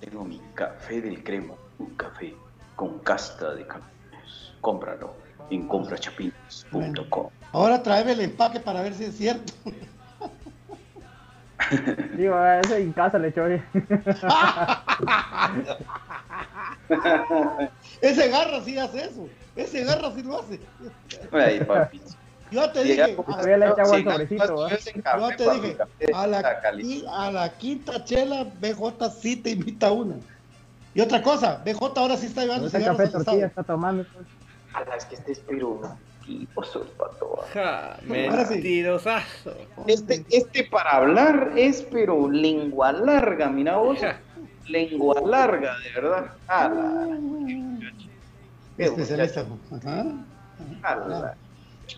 [0.00, 2.34] Tengo mi café del crema, un café
[2.76, 4.52] con casta de campeones.
[4.60, 5.14] Cómpralo
[5.50, 7.30] en comprachapines.com.
[7.52, 9.52] Ahora tráeme el empaque para ver si es cierto.
[12.16, 13.46] Digo, a ese en casa le echó.
[18.00, 19.28] Ese garra sí hace eso.
[19.56, 20.60] Ese garra sí lo hace.
[21.32, 22.00] Ay, papi.
[22.50, 23.16] Yo te Sí, dije,
[27.10, 30.14] a la quinta chela, BJ sí te invita una.
[30.96, 34.04] Y otra cosa, BJ ahora sí está llevando Ese café tortilla está tomando.
[34.14, 34.26] pues.
[34.72, 35.40] A las que estés
[36.72, 37.44] sos pato.
[37.52, 39.52] Ja, mentirosazo.
[39.86, 43.98] Este, este para hablar es pero lengua larga, mira vos.
[44.68, 46.32] Lengua larga, de verdad.
[46.48, 47.18] A la-
[48.78, 49.44] Qué Especialista.
[49.72, 50.04] Ajá.
[50.82, 51.34] a la-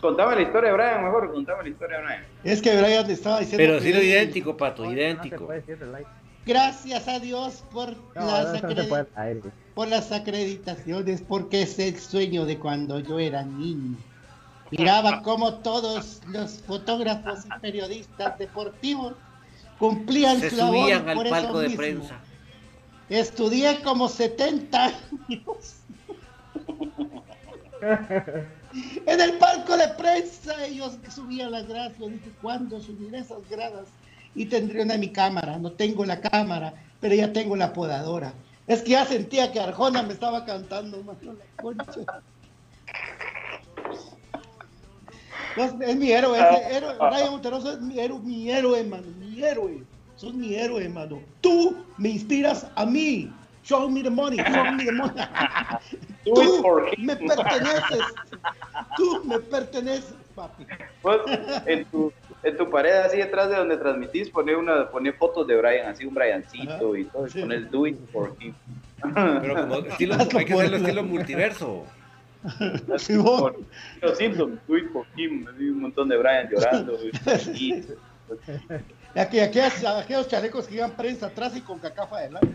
[0.00, 2.24] Contame la historia de Brian, mejor, contame la historia de Brian.
[2.44, 3.64] Es que Brian le estaba diciendo.
[3.64, 5.46] Pero sí lo idéntico, pato, No, no se idéntico.
[5.46, 6.08] puede decir el like.
[6.46, 9.42] Gracias a Dios por, No, las no, puede
[9.74, 13.96] por las acreditaciones, porque es el sueño de cuando yo era niño.
[14.70, 19.14] Miraba cómo todos los fotógrafos y periodistas deportivos
[19.78, 21.82] cumplían Se su labor al por eso palco de mismo.
[21.82, 22.20] prensa.
[23.08, 25.76] Estudié como 70 años
[29.06, 30.66] en el palco de prensa.
[30.66, 31.92] Ellos subían las gradas.
[31.98, 33.86] Yo dije, ¿cuándo subiré esas gradas?
[34.38, 35.58] Y tendré una de mi cámara.
[35.58, 38.32] No tengo la cámara, pero ya tengo la podadora.
[38.68, 42.22] Es que ya sentía que Arjona me estaba cantando, mano, la concha.
[45.56, 49.42] No, es mi héroe, ese héroe, Brian Monterroso es mi héroe, mi héroe, mano, mi
[49.42, 49.82] héroe.
[50.14, 51.20] Sos mi héroe, mano.
[51.40, 53.32] Tú me inspiras a mí.
[53.64, 55.20] Show me the money, show me the money.
[56.24, 57.06] Him.
[57.06, 58.04] me perteneces.
[58.96, 60.64] Tú me perteneces, papi.
[61.02, 61.22] Vos,
[61.66, 62.12] en tu,
[62.42, 66.04] en tu pared así detrás de donde transmitís, pone una, pone fotos de Brian, así
[66.06, 67.40] un Briancito y todo, y Sí.
[67.40, 68.54] pones do it for him.
[69.14, 71.84] Pero como estilo, hay que por hacerlo estilo multiverso.
[72.98, 73.52] Sí, vos.
[74.00, 76.96] Los Simpsons, do it for him, así un montón de Brian llorando.
[79.14, 82.48] Y, aquí, aquí, aquellos chalecos que llevan prensa atrás y con cacafa adelante.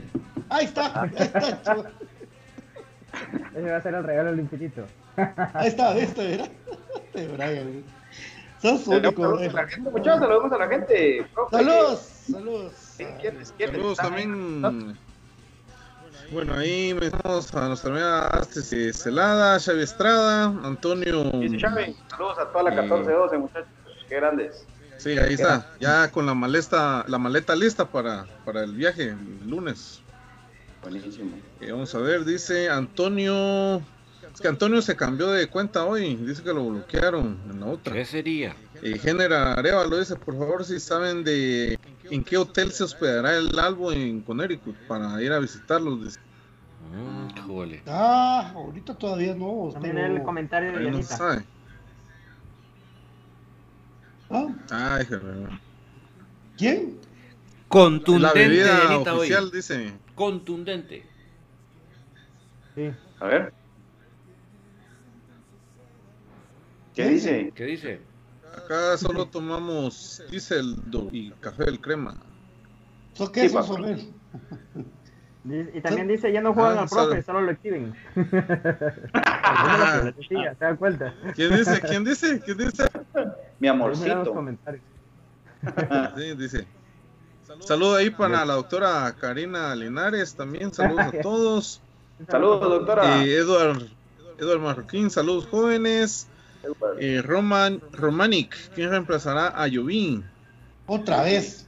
[0.49, 1.61] Ahí está, ahí está.
[1.63, 1.89] chulo.
[3.55, 4.85] Ese va a ser el regalo del infinito.
[5.53, 6.45] Ahí está, este era.
[6.95, 7.83] Este Brian.
[8.63, 11.27] Sos único, Saludos a la gente, muchachos, saludos a la gente.
[11.33, 11.57] profe.
[11.57, 11.99] Saludos,
[12.31, 12.71] saludos.
[12.97, 13.75] Sí, ¿quiénes, quiénes?
[13.75, 14.97] Saludos también.
[16.31, 21.29] Bueno, ahí metemos a nuestra amiga Astes y Celada, Xavi Estrada, Antonio.
[21.59, 22.77] Xavi, saludos a toda la Sí.
[22.89, 23.67] 14-12, muchachos.
[24.07, 24.65] Qué grandes.
[24.97, 29.49] Sí, ahí está, ya con la maleta, la maleta lista para, para el viaje el
[29.49, 30.01] lunes.
[30.81, 31.35] Buenísimo.
[31.59, 33.81] Eh, vamos a ver, dice Antonio.
[34.33, 37.93] Es que Antonio se cambió de cuenta hoy, dice que lo bloquearon en la otra.
[37.93, 38.55] ¿Qué sería?
[38.81, 41.77] Eh, Genera Arevalo dice, por favor, si saben de
[42.09, 46.03] en qué hotel se hospedará el Albo en Connecticut para ir a visitarlos.
[46.03, 46.19] Dice.
[46.95, 47.83] Mm, jole.
[47.85, 49.69] Ah, ahorita todavía no.
[49.71, 51.43] También pero- el comentario de no sabe.
[54.31, 54.47] ¿Ah?
[54.71, 55.49] Ay, joder.
[56.57, 56.97] ¿Quién?
[57.67, 59.19] Contundente, La bebida Dianita, hoy.
[59.19, 59.93] oficial, dice.
[60.15, 61.05] Contundente.
[62.75, 62.91] Sí.
[63.19, 63.53] A ver.
[66.95, 67.51] ¿Qué ¿Qué dice?
[67.55, 67.99] ¿Qué dice?
[68.55, 70.75] Acá solo tomamos diesel
[71.11, 72.15] y café del crema.
[73.13, 73.77] ¿So qué es eso,
[75.75, 77.23] Y también dice, ya no juegan Ah, al profe, sabe.
[77.23, 77.93] solo lo exhiben.
[78.15, 80.13] Eso.
[81.35, 81.81] ¿Quién dice?
[81.81, 82.39] ¿Quién dice?
[82.41, 82.83] ¿Quién dice?
[83.59, 84.33] Mi amorcito.
[84.33, 84.83] comentarios.
[86.17, 86.67] Sí, dice.
[87.61, 90.73] Saludo ahí para la doctora Karina Linares también.
[90.73, 91.81] Saludos a todos.
[92.29, 93.23] Saludos, doctora.
[93.23, 93.81] Eh, Eduard,
[94.37, 96.27] Eduard Marroquín, saludos jóvenes.
[96.99, 100.23] Eh, Roman, Romanic, ¿quién reemplazará a Jovín?
[100.87, 101.67] Otra vez.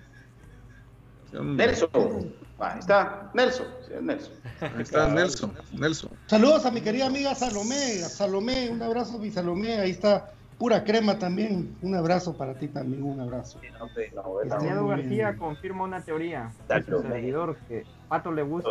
[1.31, 2.33] Nelson.
[2.59, 3.29] Ahí está.
[3.33, 3.67] Nelson.
[3.85, 4.33] Sí, es Nelson.
[4.61, 5.53] Ahí está Nelson.
[5.73, 6.11] Nelson.
[6.27, 8.03] Saludos a mi querida amiga Salomé.
[8.03, 9.79] A Salomé, un abrazo, mi Salomé.
[9.79, 10.31] Ahí está.
[10.57, 11.75] Pura crema también.
[11.81, 13.03] Un abrazo para ti también.
[13.03, 13.59] Un abrazo.
[13.59, 16.53] Muy García confirma una teoría.
[16.87, 18.69] Su servidor que Pato le gusta.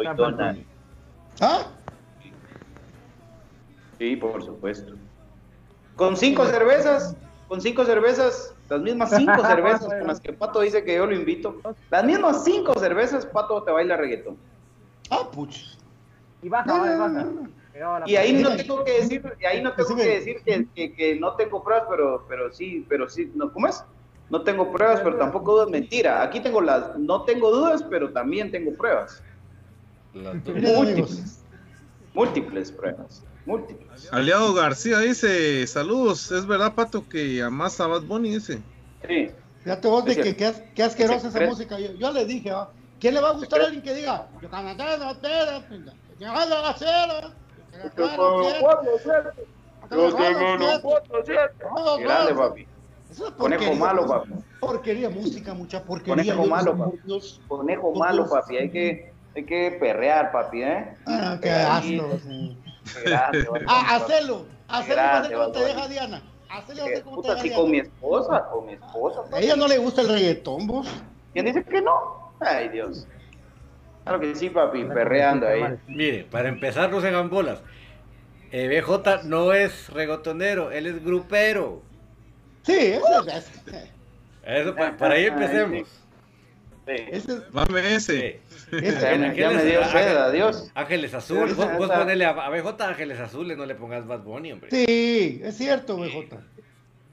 [1.40, 1.66] ¿Ah?
[3.98, 4.94] Sí, por supuesto.
[5.96, 7.16] Con cinco cervezas,
[7.46, 11.14] con cinco cervezas, las mismas cinco cervezas con las que Pato dice que yo lo
[11.14, 14.38] invito, las mismas cinco cervezas, Pato te baila reggaetón.
[15.10, 15.56] Ah, puch.
[16.42, 17.26] Y baja, baja, baja.
[18.06, 18.62] Y ahí no pared.
[18.62, 21.86] tengo que decir, y ahí no tengo que decir que, que- que no tengo pruebas,
[21.88, 23.84] pero, pero sí, pero sí, no, ¿cómo es?
[24.30, 26.22] No tengo pruebas, pero tampoco dudas, mentira.
[26.22, 29.22] Aquí tengo las, no tengo dudas, pero también tengo pruebas.
[30.12, 31.44] Múltiples,
[32.12, 34.08] múltiples pruebas, múltiples.
[34.12, 38.60] Aliado García dice, saludos, es verdad Pato que amas a Bad Bunny, dice.
[39.06, 39.30] Sí.
[39.62, 41.78] Fíjate vos de que as- qué asquerosa esa música.
[41.78, 42.68] Yo, yo le dije, ¿ah?
[43.00, 44.26] ¿quién le va a gustar a alguien que diga?
[44.42, 47.32] Yo canté la pera, pinga, yo canté la cera,
[47.82, 49.34] yo canté la cera,
[49.90, 50.04] Qué
[52.04, 52.66] grande, papi.
[53.36, 54.32] Conejo malo, papi.
[54.60, 56.34] Porquería, música, mucha porquería.
[56.34, 56.98] Conejo malo, papi.
[57.48, 58.56] Conejo malo, papi.
[58.56, 60.96] Hay que, hay que perrear, papi, ¿eh?
[61.06, 62.18] Ah, qué asco.
[62.26, 62.58] sí.
[63.04, 63.46] Grande.
[63.66, 65.88] Ah, a ser Grande, como te deja.
[65.88, 66.22] Diana.
[66.48, 67.62] A Eh, ser como te Puta, deja sí, Diana.
[67.62, 69.20] con mi esposa, con mi esposa.
[69.32, 70.88] A ella no le gusta el reggaetón, vos.
[71.32, 72.32] ¿Quién dice que no?
[72.40, 73.06] Ay, Dios.
[74.04, 75.62] Claro que sí, papi, perreando ahí.
[75.86, 77.60] Mire, para empezar, no se hagan bolas.
[78.52, 81.82] Eh, BJ no es regotonero, él es grupero.
[82.62, 83.50] Sí, ese es.
[84.44, 85.88] Eso, pa- para ahí empecemos.
[86.86, 88.40] Ese es- Mame ese.
[88.70, 88.76] Sí.
[88.76, 90.70] ese- Ya me, ya me dio sed, adiós.
[90.74, 94.52] Ángeles azules, vos, vos ponele a, a BJ Ángeles azules, no le pongas Bad Bunny,
[94.52, 94.70] hombre.
[94.70, 96.36] Sí, es cierto, BJ.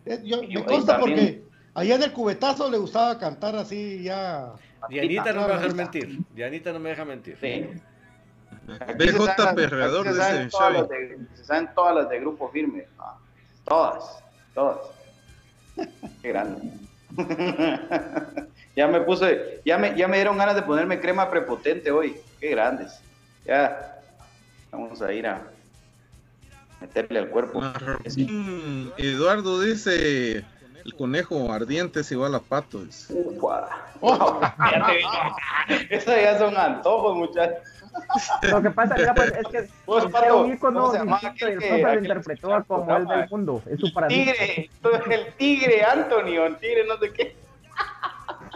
[0.06, 1.43] Eh, Yo, me consta porque
[1.76, 4.52] allá en el cubetazo le gustaba cantar así ya.
[4.89, 5.76] Dianita no me deja Claro.
[5.76, 6.19] mentir.
[6.34, 7.38] Dianita no me deja mentir.
[7.39, 7.69] Sí.
[8.80, 10.77] Aquí se BJ saben Perreador, se saben dice todas Xavi.
[10.80, 12.85] las de- Se saben todas las de grupo firme.
[12.99, 13.18] Ah,
[13.65, 14.23] Todas,
[14.56, 14.77] todas.
[16.22, 16.72] Qué grande.
[18.76, 22.15] ya me puse, ya me, ya me dieron ganas de ponerme crema prepotente hoy.
[22.39, 22.99] Qué grandes.
[23.45, 23.99] Ya
[24.72, 25.41] vamos a ir a
[26.80, 27.60] meterle al cuerpo.
[27.61, 30.38] Marroquín Eduardo dice,
[30.85, 32.84] el conejo ardiente es igual a Pato.
[32.84, 33.14] dice.
[33.14, 33.68] Ufa.
[34.72, 35.95] Ya te.
[35.95, 37.57] Esos ya son antojos, muchachos.
[38.43, 41.49] Lo que pasa mira, pues, es que era Pato, un ícono ¿cómo se llama distinto
[41.49, 43.61] y el que- lo interpretó que- como el del mundo.
[43.69, 44.31] Es su paradigma.
[44.34, 44.69] Tigre,
[45.11, 47.35] el tigre Antonio, el tigre no sé qué.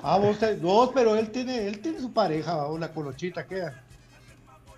[0.07, 3.73] Ah, vos, te- vos, pero él tiene, él tiene su pareja, o la colochita queda.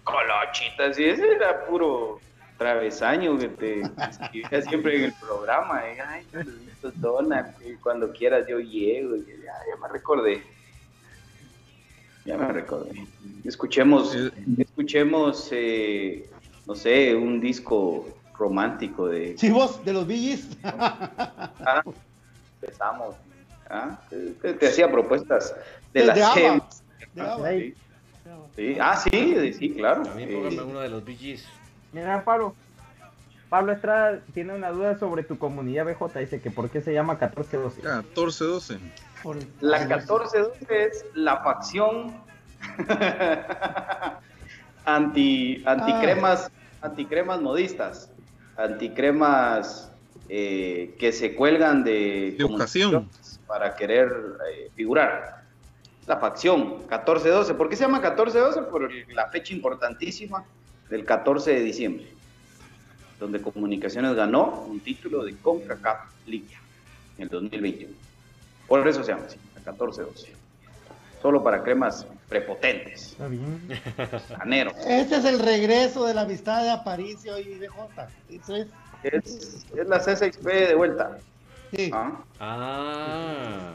[0.06, 2.22] Colochita, sí, ese era puro
[2.58, 5.82] travesaño que te escribía siempre en el programa.
[5.86, 6.28] y, Ay,
[6.95, 9.18] Donald, cuando quieras yo llego.
[9.18, 10.41] y ya, ya me recordé.
[12.24, 12.91] Ya me recordé.
[13.44, 14.16] Escuchemos,
[14.58, 16.30] escuchemos, eh,
[16.66, 19.38] no sé, un disco romántico de...
[19.38, 20.58] Sí, vos, de los BGs.
[20.64, 21.84] Ah,
[22.62, 23.18] empezamos.
[23.69, 23.99] ¿Ah?
[24.41, 25.56] Te, te hacía propuestas
[25.94, 26.22] de, De- la de.
[26.23, 27.76] Sí.
[28.56, 28.77] Sí.
[28.80, 30.03] Ah, sí, sí, claro.
[30.03, 30.35] También Sí.
[30.35, 31.45] póngame uno de los BGs.
[31.94, 32.56] Mira, Pablo,
[33.49, 36.19] Pablo Estrada tiene una duda sobre tu comunidad BJ.
[36.19, 37.81] Dice que por qué se ama 1412.
[37.81, 38.80] 1412.
[39.61, 42.15] La 1412 es la facción
[44.85, 48.11] anti anticremas anticremas modistas,
[48.57, 49.91] anticremas
[50.30, 53.10] eh, que se cuelgan de, De ocasión.
[53.48, 54.12] para querer
[54.52, 55.44] eh, figurar.
[56.06, 57.54] La facción 1412.
[57.54, 58.70] ¿Por qué se llama 1412?
[58.70, 60.45] Por la fecha importantísima
[60.90, 62.08] del 14 de diciembre,
[63.20, 66.48] donde Comunicaciones ganó un título de CONCACAF League
[67.18, 67.94] en el 2021.
[68.68, 70.34] Por eso se llama así, la 1412.
[71.22, 73.12] Solo para cremas prepotentes.
[73.12, 73.68] Está bien.
[74.40, 74.72] Anero.
[74.88, 78.08] Este es el regreso de la amistad de Aparicio y de Jota.
[78.30, 78.68] Eso es.
[79.03, 81.18] Es, es la C6P de vuelta.
[81.76, 81.90] Sí.
[81.94, 83.72] Ah, Ah.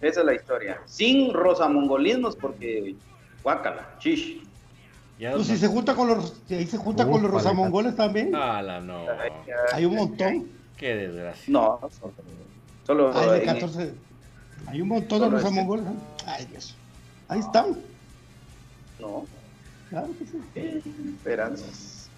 [0.00, 0.80] esa es la historia.
[0.86, 2.94] Sin rosamongolismos porque
[3.42, 4.42] guácala, chish.
[5.18, 8.34] Ya Pues si se junta con los, si ahí se junta con los rosamongoles también.
[8.34, 9.06] Ala, no.
[9.72, 10.48] Hay un montón.
[10.76, 11.44] Qué desgracia.
[11.48, 11.78] No,
[12.86, 13.94] solo Hay de en- 14.
[14.66, 15.38] Hay un montón de este.
[15.38, 15.86] rosamongoles.
[15.86, 15.90] ¿eh?
[16.26, 16.74] Ay, Dios.
[17.28, 17.76] Ahí están.
[19.00, 19.24] No,
[19.90, 20.82] Claro que sí.
[21.16, 22.08] esperanzas.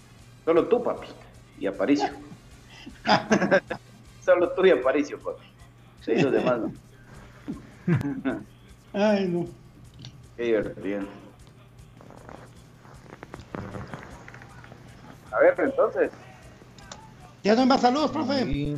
[0.45, 1.07] Solo tú, papi.
[1.57, 2.09] Y Aparicio.
[4.25, 5.45] solo tú y Aparicio, papi.
[6.01, 6.73] Sí, los demás no.
[8.93, 9.47] Ay, no.
[10.37, 11.01] Qué divertido.
[15.31, 16.11] A ver, entonces.
[17.43, 18.41] Ya no hay más saludos, profe.
[18.41, 18.77] Y-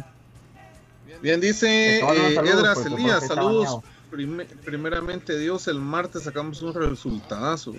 [1.21, 3.79] Bien, dice los eh, saludos, Edras porque Elías, saludos.
[4.11, 7.73] Prime- primeramente Dios, el martes sacamos un resultadazo.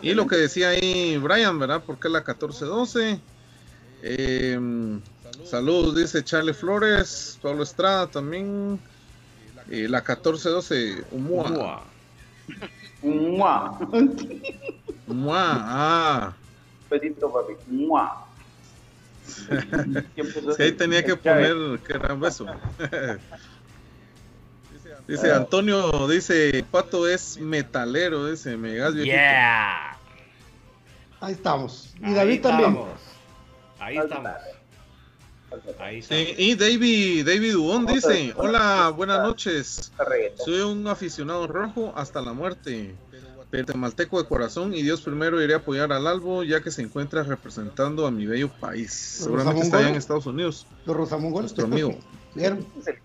[0.00, 1.82] Y lo que decía ahí Brian, ¿verdad?
[1.84, 3.20] Porque la 14-12.
[4.02, 4.58] Eh,
[5.44, 8.78] saludos, dice Charlie Flores, Pablo Estrada también.
[9.70, 11.48] Eh, la 14-12, Umua.
[11.50, 11.84] Mua.
[13.02, 13.78] ¡Mua!
[15.06, 16.36] Umua, ah.
[16.90, 17.52] Besito, papi.
[17.68, 18.24] ¡Mua!
[20.14, 22.46] Siempre sos Sí, ahí tenía que poner que era un beso.
[25.06, 29.14] Dice Antonio, dice, Pato es metalero, dice, me gas viejito.
[29.16, 29.96] Yeah.
[31.18, 31.94] Ahí estamos.
[31.98, 32.70] Y Ahí David también.
[32.72, 33.00] estamos.
[33.78, 34.32] Ahí estamos.
[35.78, 36.38] Ahí Sí, estamos.
[36.38, 39.92] y David, David Dubón dice, hola, buenas noches.
[40.36, 42.94] Soy un aficionado rojo hasta la muerte,
[43.74, 47.22] malteco de corazón y Dios primero iré a apoyar al Albo ya que se encuentra
[47.22, 48.92] representando a mi bello país.
[48.92, 50.66] Seguramente está allá en Estados Unidos,
[51.40, 51.96] nuestro amigo.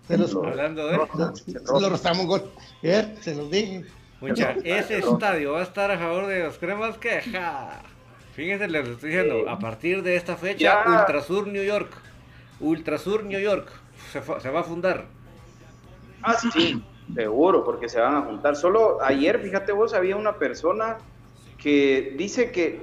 [0.06, 1.00] Se los, Hablando de.
[3.22, 3.84] Se los dije.
[4.20, 7.20] Mucha, ese estadio va a estar a favor de los cremas que.
[8.34, 11.00] Fíjense, les estoy diciendo, a partir de esta fecha, Ya.
[11.00, 11.92] Ultrasur New York.
[12.60, 13.70] Ultrasur New York.
[14.12, 15.04] Se, va a fundar.
[16.22, 16.82] Ah, sí,
[17.14, 18.56] seguro, porque se van a juntar.
[18.56, 20.98] Solo ayer, fíjate vos, había una persona
[21.58, 22.80] que dice que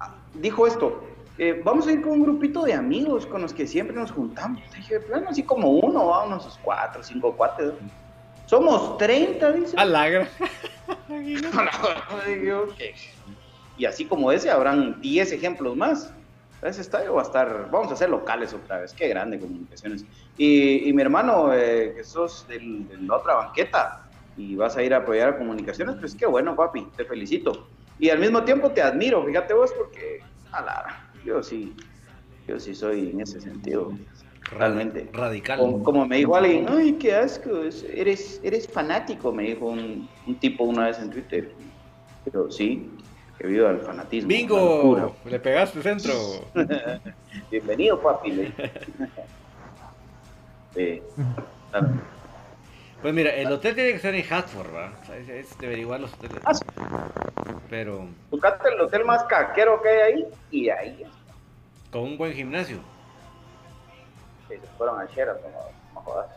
[0.00, 1.02] ah, dijo esto.
[1.38, 4.62] eh, vamos a ir con un grupito de amigos con los que siempre nos juntamos.
[4.74, 7.66] Dije, de plano, así como uno, va, unos cuatro, cinco cuates.
[7.66, 7.90] ¿no?
[8.46, 9.76] Somos 30, dice.
[9.76, 10.28] Alagra.
[11.08, 12.80] Digo, "Ok".
[13.76, 16.12] Y así como ese, habrán 10 ejemplos más.
[16.62, 20.06] Ese estadio va a estar, vamos a hacer locales otra vez, qué grande comunicaciones.
[20.36, 23.92] Y, y mi hermano, eh, que sos del- de la otra banqueta
[24.34, 27.70] y vas a ir a apoyar a comunicaciones, pues qué bueno, papi, te felicito.
[27.98, 31.76] Y al mismo tiempo te admiro, fíjate vos, porque, ala, yo sí,
[32.46, 33.98] yo sí soy en ese sentido,
[34.50, 35.10] realmente.
[35.12, 35.58] Radical.
[35.58, 40.10] Como, como me dijo alguien, ay, qué asco, es- eres, eres fanático, me dijo un,
[40.24, 41.56] un tipo una vez en Twitter.
[42.24, 42.96] Pero sí,
[43.38, 44.28] debido al fanatismo.
[44.28, 45.16] Bingo.
[45.24, 46.12] Le pegaste centro.
[47.50, 48.30] Bienvenido, papi.
[48.32, 48.52] le.
[50.74, 51.02] Sí,
[51.70, 51.88] claro.
[53.00, 54.90] Pues mira, el hotel tiene que ser en Hatford, ¿verdad?
[55.00, 56.42] O sea, es, es de averiguar los hoteles.
[56.44, 56.64] Ah, sí.
[57.70, 61.06] Pero Buscate el hotel más caquero que hay ahí y ahí
[61.96, 62.78] con un buen gimnasio.
[64.48, 66.28] se fueron a Sheraton, no, no jodas.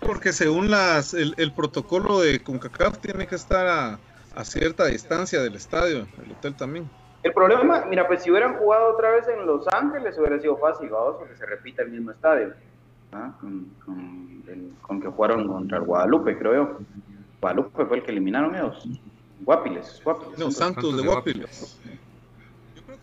[0.00, 3.98] Porque según las el, el protocolo de CONCACAF tiene que estar a,
[4.38, 6.88] a cierta distancia del estadio, el hotel también.
[7.24, 10.88] El problema, mira, pues si hubieran jugado otra vez en Los Ángeles hubiera sido fácil,
[10.90, 12.54] vamos, porque se repite el mismo estadio.
[13.12, 13.32] ¿ah?
[13.40, 16.78] Con, con, el- con que jugaron contra el Guadalupe, creo yo.
[17.40, 18.88] Guadalupe fue el que eliminaron ellos.
[19.40, 20.38] Guapiles, Guapiles.
[20.38, 20.84] No, Santos.
[20.84, 21.80] Santos de Guapiles.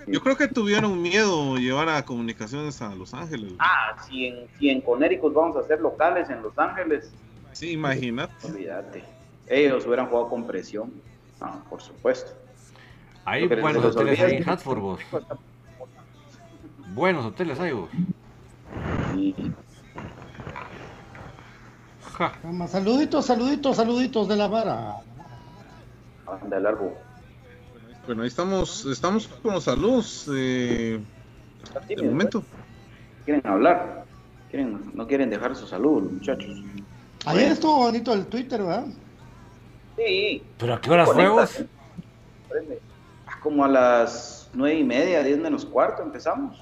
[0.08, 3.54] Yo creo que tuvieron miedo llevar a comunicaciones a Los Ángeles.
[3.60, 7.12] Ah, si en, si en Connecticut vamos a hacer locales en Los Ángeles,
[7.52, 8.34] Sí, imagínate.
[8.48, 9.04] olvídate.
[9.48, 10.92] Ellos hubieran jugado con presión.
[11.42, 12.32] Ah, por supuesto.
[13.26, 14.46] Hay buenos hoteles ahí en
[14.80, 15.00] vos.
[16.94, 17.90] Buenos hoteles hay, vos.
[22.14, 22.34] Ja.
[22.68, 24.96] Saluditos, saluditos, saluditos de la vara.
[26.42, 26.94] anda el árbol.
[28.06, 30.30] Bueno, ahí estamos, estamos con los saludos.
[30.34, 31.02] eh,
[31.88, 32.42] De momento.
[32.42, 32.52] pues.
[33.26, 34.06] Quieren hablar.
[34.50, 36.56] Quieren, no quieren dejar su salud, los muchachos.
[37.26, 38.86] Ayer estuvo bonito el Twitter, ¿verdad?
[39.98, 40.44] Sí.
[40.58, 41.64] ¿Pero a qué horas fue vos?
[42.50, 42.80] Prende.
[43.28, 46.58] Ah, Como a las nueve y media, diez menos cuarto empezamos.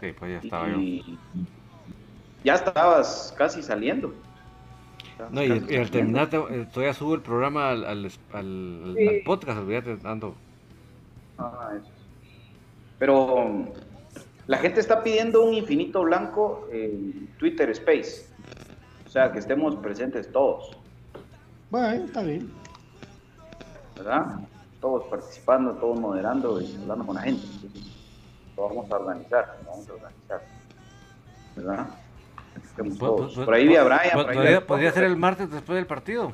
[0.00, 0.76] Sí, pues ya estaba yo.
[0.78, 1.18] Y
[2.44, 4.12] ya estabas casi saliendo.
[5.30, 8.94] No, y, Casi y al terminar, te- eh, todavía subo el programa al, al, al-
[8.96, 9.08] Sí.
[9.08, 10.34] al podcast, olvídate, ando.
[11.38, 11.90] Ah, eso.
[12.98, 13.66] Pero um,
[14.48, 18.26] la gente está pidiendo un infinito blanco en Twitter Space.
[19.06, 20.76] O sea, que estemos presentes todos,
[21.72, 22.52] Bueno, está bien.
[23.96, 24.26] ¿verdad?
[24.78, 27.46] Todos participando, todos moderando y hablando con la gente.
[28.58, 30.42] Lo vamos a organizar, lo vamos a organizar.
[31.56, 31.86] ¿Verdad?
[32.98, 33.34] Po- todos.
[33.34, 34.66] po- Por ahí vi a Brian.
[34.66, 36.32] podría ser el martes después del partido.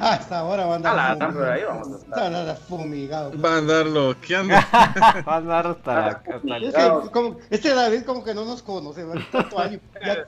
[0.00, 2.20] Ah, hasta ahora van a A la andar gran, por ahí vamos a estar.
[2.20, 3.44] Van a andar fumigados.
[3.44, 4.54] Va a andar bloqueando.
[5.28, 8.44] Va a andar hasta la- hasta la- Es que, como- este David como que no
[8.44, 9.22] nos conoce, ¿verdad?
[9.30, 9.80] ¿Cuántos años?
[10.04, 10.26] ya-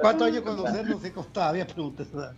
[0.00, 1.02] ¿Cuántos años conocernos?
[1.02, 2.08] Sí, como todavía preguntas.
[2.14, 2.32] a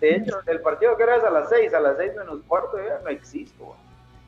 [0.00, 2.78] de hecho, el partido que era es a las 6, a las 6 menos cuarto,
[2.78, 3.64] ya no existo.
[3.64, 3.78] güey.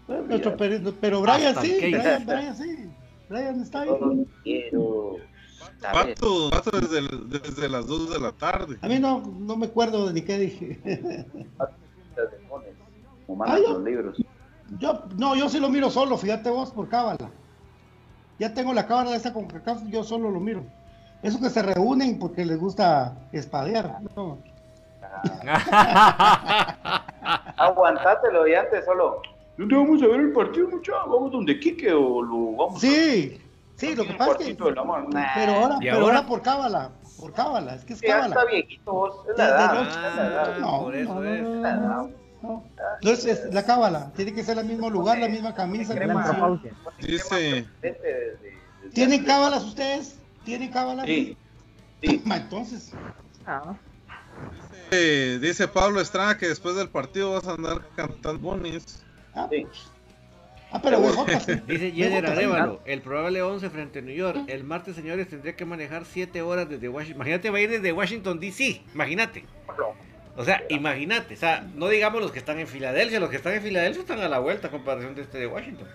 [0.07, 1.79] Bueno, nuestro peri- pero Brian Hasta sí.
[1.81, 2.91] Brian, Brian sí.
[3.29, 4.27] Brian está ahí.
[4.43, 5.17] Quiero.
[5.81, 8.79] Pato, pato desde, desde las 2 de la tarde.
[8.81, 10.81] A mí no, no me acuerdo de ni qué dije.
[11.59, 11.69] Ah,
[13.59, 14.17] yo- los libros.
[14.79, 17.31] Yo, no, yo sí lo miro solo, fíjate vos, por cábala.
[18.39, 20.65] Ya tengo la cábala esa con CACAF, yo solo lo miro.
[21.23, 23.99] Eso que se reúnen porque les gusta espadear.
[24.17, 24.39] ¿no?
[27.57, 29.23] Aguantátelo y antes solo.
[29.57, 31.03] ¿Dónde vamos a ver el partido, muchachos?
[31.09, 33.39] ¿Vamos donde Quique o lo vamos Sí,
[33.77, 34.55] sí, lo que pasa es que.
[34.55, 36.05] Pero ahora, ¿Y pero ahora?
[36.19, 38.35] ahora por cábala, por cábala, es que es Sí, ya cábala.
[38.35, 39.17] está viejito vos.
[39.31, 40.59] Es la edad.
[40.59, 41.43] No, por eso no, no, es.
[41.43, 42.11] no, no,
[42.43, 42.65] no.
[43.03, 45.95] No es, es la cábala, tiene que ser el mismo lugar, la misma camisa.
[45.95, 46.73] la misma- Menopausia.
[47.01, 47.67] Dice,
[48.93, 50.19] ¿Tienen cábalas ustedes?
[50.45, 51.07] ¿Tienen cábalas?
[51.07, 51.37] Sí.
[52.03, 52.23] Sí.
[52.27, 52.93] Ma, Entonces,
[53.47, 53.75] Ah,
[54.91, 59.05] eh, dice Pablo Estrada que después del partido vas a andar cantando bonis.
[59.35, 59.67] ah, Sí.
[60.75, 61.01] Ah, pero.
[61.67, 62.33] Dice Jenner sí.
[62.33, 64.41] Arevalo, el probable 11 frente a New York.
[64.49, 67.17] El martes, señores, tendría que manejar 7 horas desde Washington.
[67.17, 68.83] Imagínate, va a ir desde Washington, D.C.
[68.95, 69.45] Imagínate.
[70.37, 71.35] O sea, imagínate.
[71.35, 73.21] O sea, no digamos los que están en Filadelfia.
[73.21, 75.89] Los que están en Filadelfia están a la vuelta a comparación de este de Washington.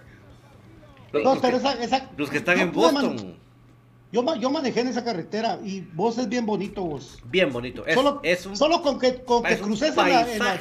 [1.12, 3.36] Los, No, los pero que, esa, esa- los que están en Boston.
[4.12, 7.22] Yo, yo manejé en esa carretera y vos es bien bonito vos.
[7.26, 7.86] Bien bonito.
[7.86, 10.58] Es, solo, es un solo con que, con que cruces en la, en la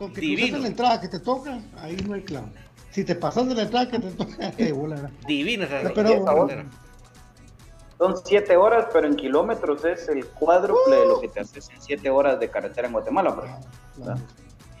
[0.00, 0.56] con que divino.
[0.56, 2.48] en la entrada que te toca, ahí no hay clavo.
[2.90, 5.10] Si te pasas de la entrada que te toca, qué bola.
[5.26, 5.64] divino.
[5.64, 6.66] esa- pero- carretera.
[7.98, 11.82] Son 7 horas, pero en kilómetros es el cuádruple de lo que te haces en
[11.82, 13.36] 7 horas de carretera en Guatemala.
[13.36, 13.50] pues.
[13.98, 14.18] ¿verdad?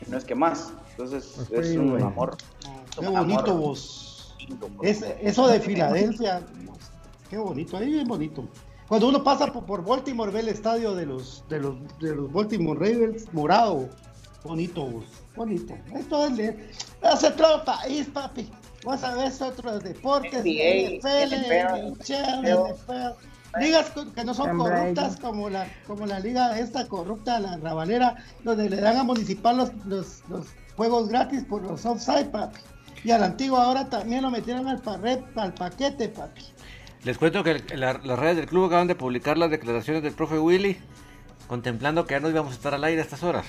[0.08, 0.72] No es que más.
[0.92, 2.38] Entonces Pues es sí, un amor.
[2.98, 4.34] Qué bonito vos.
[4.82, 6.42] Es, eso de Filadelfia,
[7.28, 8.48] qué bonito, ahí bien bonito.
[8.88, 12.32] Cuando uno pasa por, por Baltimore, ve el estadio de los, de los, de los
[12.32, 13.90] Baltimore Ravens morado.
[14.44, 15.04] Bonito, vos,
[15.36, 15.74] bonito.
[15.94, 16.70] Esto es, de,
[17.02, 18.48] es otro país, papi.
[18.84, 23.60] Vos sabés otros deportes, NBA, NFL, NFL, NHL, NFL.
[23.60, 28.70] Ligas que no son corruptas como la, como la liga esta corrupta, la rabalera, donde
[28.70, 30.46] le dan a Municipal los, los, los
[30.76, 32.60] juegos gratis por los offside, papi.
[33.04, 36.42] Y a la antigua ahora también lo metieron al, parre- al paquete, papi.
[37.02, 40.12] Les cuento que el- la- las redes del club acaban de publicar las declaraciones del
[40.12, 40.78] profe Willy,
[41.48, 43.44] contemplando que ya no íbamos a estar al aire a estas horas.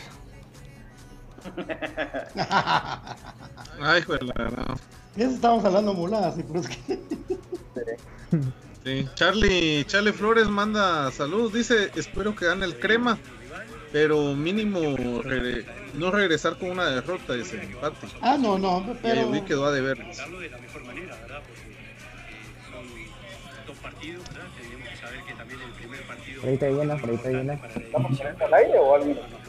[3.82, 4.76] Ay, joder, no.
[5.16, 7.00] Y eso estamos hablando muladas, y pero es que...
[8.84, 13.20] Sí, Charlie, Charlie Flores manda saludos, dice, espero que gane el crema,
[13.92, 14.80] pero mínimo
[15.22, 18.08] regre- no regresar con una derrota, dice empate.
[18.22, 19.34] Ah, no, no, Y pero...
[19.34, 19.98] ahí quedó a deber.
[26.40, 27.54] por ahí te llena, por ahí te llena.
[27.54, 29.41] ¿Estamos al aire o escucha?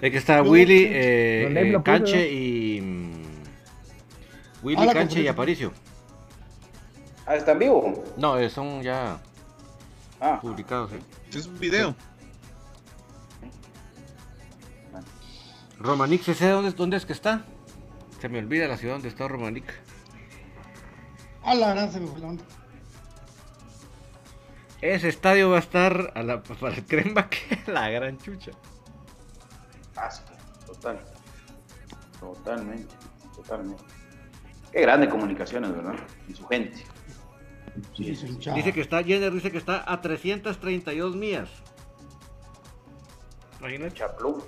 [0.00, 2.80] Es que está Willy, eh, eh, lo puso, Canche y.
[2.80, 3.22] mm,
[4.62, 5.28] Willy, Ah, Canche y.
[5.28, 5.72] Aparicio.
[7.26, 8.04] Ah, ¿está en vivo?
[8.16, 9.18] No, eh, son ya
[10.20, 10.90] Ah, publicados.
[11.30, 11.38] sí.
[11.38, 11.94] Es un video.
[15.78, 17.42] Romanic, ¿se sabe dónde, dónde es que está?
[18.20, 19.64] Se me olvida la ciudad donde está Romanic.
[21.42, 22.44] A la gran se me fue la onda.
[24.80, 28.52] Ese estadio va a estar a la, para el crema que la gran chucha.
[30.10, 30.22] Sí,
[30.66, 31.00] total.
[32.20, 32.94] Totalmente,
[33.34, 33.82] totalmente.
[34.72, 35.94] Qué grande comunicaciones, ¿verdad?
[36.28, 36.84] Y su gente.
[37.96, 38.04] Sí.
[38.54, 41.48] Dice que está, Jenner dice que está a 332 millas.
[43.60, 43.94] Imagínate.
[43.94, 44.44] Chaplú.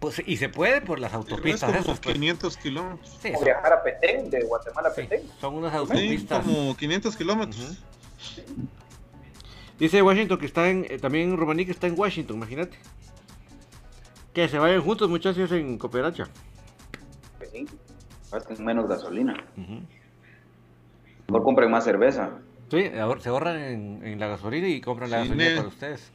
[0.00, 2.14] Pues, y se puede por las Es autopistas como esas, pues.
[2.14, 3.18] 500 kilómetros.
[3.20, 5.28] Son, viajar a Petén, de Guatemala a sí, Petén.
[5.40, 6.44] son unas Sí, autopistas.
[6.44, 7.82] como 500 kilómetros.
[9.78, 10.86] Dice Washington que está en.
[10.88, 12.78] eh, también Romaní que está en Washington, imagínate.
[14.32, 16.28] Que se vayan juntos, muchachos, en Cooperacha.
[17.38, 17.66] Pues sí,
[18.32, 19.34] gasten menos gasolina.
[19.56, 19.80] Ujú.
[21.28, 22.38] Mejor compren más cerveza.
[22.70, 26.12] Sí, ahor- se ahorran en, en la gasolina y compran la Sí, gasolina para ustedes.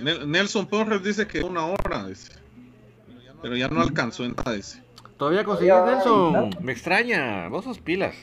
[0.00, 2.32] Nel- Nelson Ponres dice que una hora, dice.
[3.42, 4.82] Pero ya no alcanzó en nada, dice.
[5.16, 6.50] Todavía conseguís, Nelson.
[6.60, 7.48] Me extraña.
[7.48, 8.14] Vos sos pilas.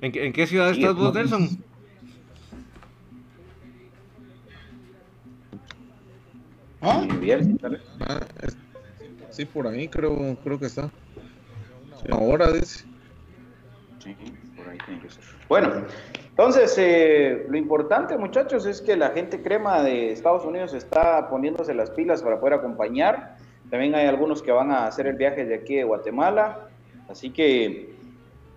[0.00, 1.14] ¿En, qué- en qué ciudad Sí, estás vos.
[1.14, 1.48] Nelson?
[6.82, 7.02] ¿Ah?
[8.00, 8.56] Ah, es-
[9.30, 10.88] sí, por ahí creo, creo que está.
[12.02, 12.84] Sí, Una hora, dice.
[13.98, 14.14] Sí,
[14.56, 15.24] por ahí tiene que ser.
[15.48, 15.72] Bueno,
[16.28, 21.74] entonces eh, lo importante, muchachos, es que la gente crema de Estados Unidos está poniéndose
[21.74, 23.36] las pilas para poder acompañar.
[23.70, 26.68] También hay algunos que van a hacer el viaje de aquí de Guatemala.
[27.08, 27.95] Así que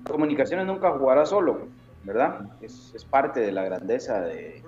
[0.05, 1.69] Comunicaciones nunca jugará solo,
[2.03, 2.39] ¿verdad?
[2.61, 4.63] Es, es parte de la grandeza de,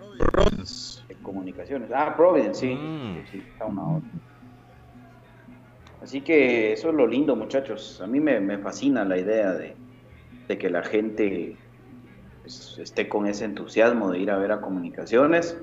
[1.08, 1.90] de Comunicaciones.
[1.94, 2.74] Ah, Providence, sí.
[2.76, 3.26] Mm.
[3.26, 4.06] Sí, está una hora.
[6.02, 8.02] Así que eso es lo lindo, muchachos.
[8.02, 9.78] A mí me, me fascina la idea de,
[10.48, 11.58] de que la gente
[12.42, 15.58] pues, esté con ese entusiasmo de ir a ver a comunicaciones,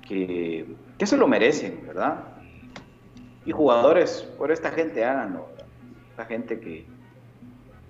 [0.00, 2.24] que, que se lo merecen, ¿verdad?
[3.44, 5.68] Y jugadores, por esta gente háganlo, ¿verdad?
[6.10, 6.95] Esta gente que,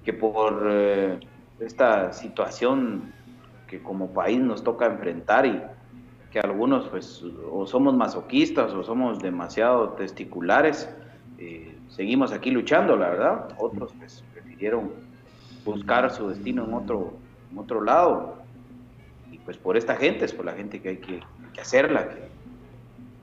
[0.07, 1.19] que por eh,
[1.59, 3.13] esta situación
[3.67, 5.61] que como país nos toca enfrentar y
[6.31, 10.89] que algunos pues o somos masoquistas o somos demasiado testiculares,
[11.39, 13.49] eh, seguimos aquí luchando, la verdad.
[13.59, 14.93] Otros pues prefirieron
[15.65, 17.15] buscar su destino en otro,
[17.51, 18.37] en otro lado.
[19.33, 21.21] Y pues por esta gente, es por la gente que hay que,
[21.61, 22.11] hacerla,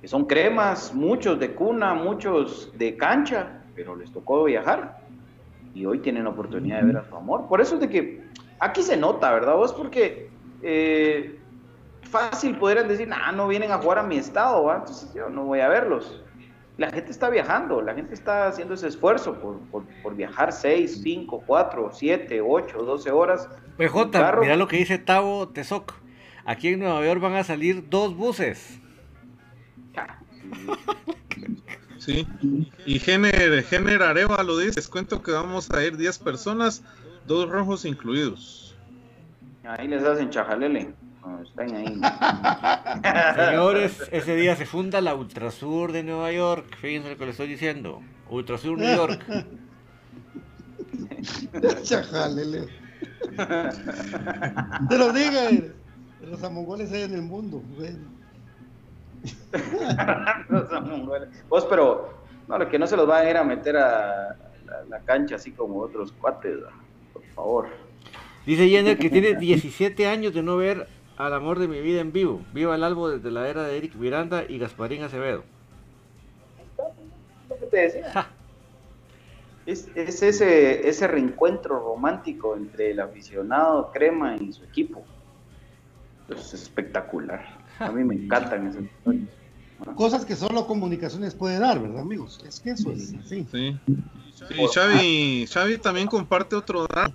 [0.01, 5.02] que son cremas, muchos de cuna, muchos de cancha, pero les tocó viajar.
[5.73, 7.47] Y hoy tienen la oportunidad de ver a su amor.
[7.47, 8.23] Por eso es de que
[8.59, 9.55] aquí se nota, ¿verdad?
[9.55, 10.29] Vos porque
[10.61, 11.39] eh,
[12.03, 14.77] fácil podrían decir, nah, no vienen a jugar a mi estado, ¿va?
[14.77, 16.21] entonces yo no voy a verlos.
[16.77, 21.01] La gente está viajando, la gente está haciendo ese esfuerzo por, por, por viajar 6,
[21.03, 23.49] 5, 4, 7, 8, 12 horas.
[23.77, 25.93] PJ, mira lo que dice Tavo Tezoc.
[26.45, 28.79] Aquí en Nueva York van a salir dos buses.
[32.03, 32.27] Sí.
[32.85, 34.75] Y Gener, Gener Areva lo dice.
[34.75, 36.83] Les cuento que vamos a ir 10 personas,
[37.25, 38.75] dos rojos incluidos.
[39.63, 40.93] Ahí les hacen chajalele.
[41.41, 42.01] están ahí.
[43.47, 46.65] Señores, ese día se funda la Ultrasur de Nueva York.
[46.81, 48.01] Fíjense lo que les estoy diciendo.
[48.29, 49.23] Ultrasur New York.
[51.83, 52.67] Chajalele.
[54.89, 55.49] Te lo diga,
[56.21, 57.63] los amongoles hay en el mundo.
[59.51, 59.87] Güey.
[60.49, 61.29] Los mongoles.
[61.49, 62.13] Vos, pero
[62.47, 65.35] no, lo que no se los van a ir a meter a la, la cancha
[65.35, 66.71] así como otros cuates, ¿va?
[67.13, 67.67] por favor.
[68.45, 70.87] Dice Jenner que tiene 17 años de no ver
[71.17, 72.41] al amor de mi vida en vivo.
[72.53, 75.43] Viva el albo desde la era de Eric Miranda y Gasparín Acevedo.
[77.49, 78.27] Lo que te decía.
[79.65, 85.05] Es, es ese, ese reencuentro romántico entre el aficionado crema y su equipo.
[86.27, 87.62] Es espectacular.
[87.79, 89.29] A mí me encantan esas historias.
[89.95, 92.43] Cosas que solo comunicaciones puede dar, ¿verdad, amigos?
[92.47, 93.45] Es que eso es así.
[93.45, 93.79] Sí.
[94.33, 97.13] Sí, Xavi, Xavi también comparte otro dato.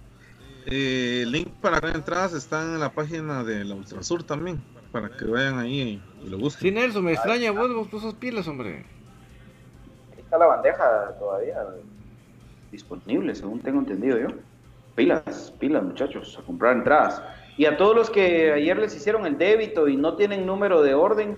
[0.66, 4.60] Eh, el link para las entradas está en la página de la Ultrasur también,
[4.93, 6.68] para que vayan ahí y lo busquen.
[6.68, 8.85] Sí, Nelson, me extraña vos, vos, vos sos pilas, hombre.
[10.12, 11.56] Ahí está la bandeja todavía
[12.70, 14.28] disponible, según tengo entendido yo.
[14.94, 17.22] Pilas, pilas, muchachos, a comprar entradas.
[17.59, 20.94] Y a todos los que ayer les hicieron el débito y no tienen número de
[20.94, 21.36] orden,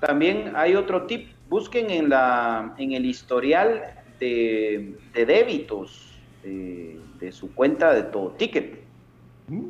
[0.00, 1.28] también hay otro tip.
[1.50, 3.82] Busquen en, la, en el historial
[4.18, 8.80] de, de débitos de, de su cuenta de todo ticket.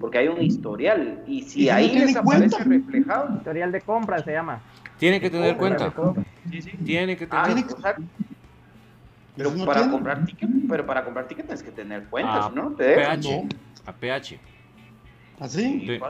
[0.00, 1.22] Porque hay un historial.
[1.26, 2.64] Y ¿Y si no ahí les aparece cuenta?
[2.64, 3.36] reflejado.
[3.36, 4.60] Historial de compra se llama.
[4.98, 5.90] Tiene que tener cuenta.
[5.90, 6.24] compra.
[6.84, 7.64] Tiene que Ah, tener.
[7.64, 7.96] o sea,
[9.36, 12.52] pero ¿Y no para comprar ticket, pero para comprar ticket tienes que tener cuentas, Ah,
[12.52, 12.70] ¿no?
[12.72, 12.94] Te.
[12.96, 13.48] PH.
[13.86, 14.40] A PH.
[15.40, 15.86] ¿Así?
[15.86, 16.00] Sí.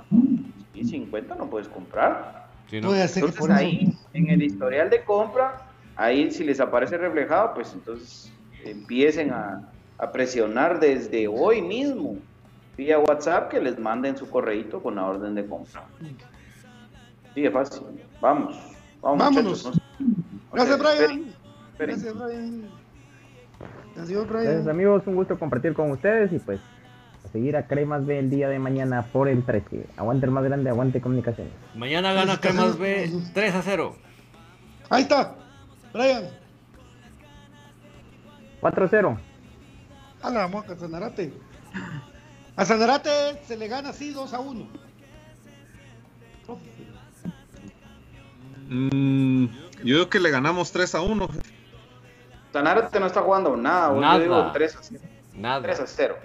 [0.74, 2.46] Y 50 no puedes comprar.
[2.70, 2.88] Sí, ¿no?
[2.88, 7.54] Puede ser que Entonces ahí, en el historial de compra, ahí si les aparece reflejado,
[7.54, 8.32] pues entonces
[8.64, 9.68] empiecen a,
[9.98, 12.16] a presionar desde hoy mismo
[12.76, 15.84] vía WhatsApp que les manden su correíto con la orden de compra.
[17.34, 17.82] Sí, es fácil.
[18.20, 18.56] Vamos.
[19.02, 19.64] Vamos, Vámonos.
[19.64, 19.82] muchachos.
[20.52, 20.92] Gracias, Brian.
[20.92, 21.34] esperen,
[21.72, 22.00] esperen.
[22.00, 22.68] Gracias, Brian.
[23.96, 24.68] Gracias, Brian.
[24.68, 26.60] amigos, un gusto compartir con ustedes y pues
[27.32, 29.86] seguir a Cremas B el día de mañana por el 13.
[29.96, 31.52] Aguante el más grande, aguante comunicaciones.
[31.74, 33.96] Mañana gana Cremas B 3 a 0.
[34.90, 35.34] Ahí está,
[35.92, 36.24] Brian.
[38.60, 39.18] 4-0.
[40.22, 41.32] A la moca, Sanarate.
[42.56, 43.10] A Sanarate
[43.46, 44.66] se le gana así 2 a 1.
[48.70, 49.46] Mm,
[49.84, 51.28] yo creo que le ganamos 3 a 1.
[52.52, 54.16] Sanárate no está jugando nada, Nada.
[54.18, 55.00] yo digo 3 a 0.
[55.34, 55.62] Nada.
[55.62, 56.16] 3 a 0.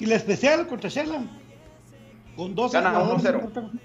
[0.00, 1.28] Y la especial contra Sherland.
[2.36, 3.34] Con 12 Gana jugadores 1-0.
[3.34, 3.80] importantes.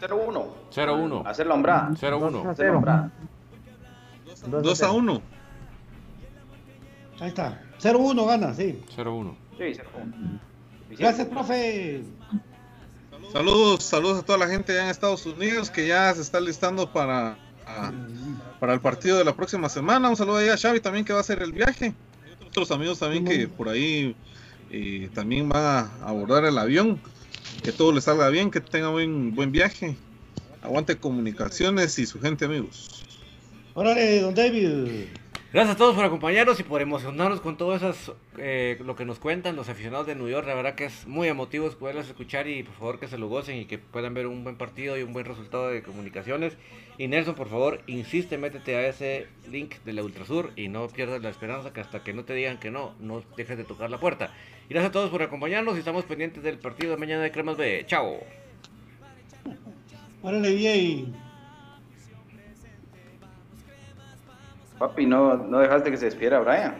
[0.00, 0.46] 0-1.
[0.74, 1.22] 0-1.
[1.26, 1.88] Hacer la hombrada.
[1.90, 2.50] 0-1.
[2.50, 3.10] Hacer la hombrada.
[4.62, 5.22] 2 a 1.
[7.20, 7.62] Ahí está.
[7.80, 8.82] 0-1 gana, sí.
[8.94, 9.34] 0-1.
[9.56, 10.40] Sí, 0-1.
[10.98, 12.02] Gracias, profe.
[13.32, 16.92] Saludos, saludos a toda la gente allá en Estados Unidos que ya se está listando
[16.92, 17.92] para, a-
[18.60, 20.08] para el partido de la próxima semana.
[20.10, 21.94] Un saludo ahí a Xavi también que va a hacer el viaje.
[22.24, 24.14] Hay otros amigos también que por ahí
[24.76, 27.00] eh, también van a abordar el avión.
[27.62, 29.96] Que todo les salga bien, que tengan buen, buen viaje.
[30.62, 33.04] Aguante comunicaciones y su gente amigos.
[33.74, 35.06] Órale, don David.
[35.52, 39.20] Gracias a todos por acompañarnos y por emocionarnos con todo esas, eh, lo que nos
[39.20, 40.46] cuentan los aficionados de New York.
[40.46, 43.56] La verdad que es muy emotivo poderlos escuchar y por favor que se lo gocen
[43.58, 46.56] y que puedan ver un buen partido y un buen resultado de comunicaciones.
[46.98, 51.22] Y Nelson, por favor, insiste, métete a ese link de la Ultrasur y no pierdas
[51.22, 54.00] la esperanza que hasta que no te digan que no, no dejes de tocar la
[54.00, 54.34] puerta.
[54.68, 57.56] Y gracias a todos por acompañarnos y estamos pendientes del partido de mañana de Cremas
[57.56, 57.84] B.
[57.86, 58.18] Chao.
[60.22, 61.25] Órale, bien.
[64.78, 66.74] Papi, no, no dejaste que se despiera Brian.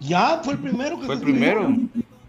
[0.00, 1.68] Ya, fue el primero que Fue se el primero.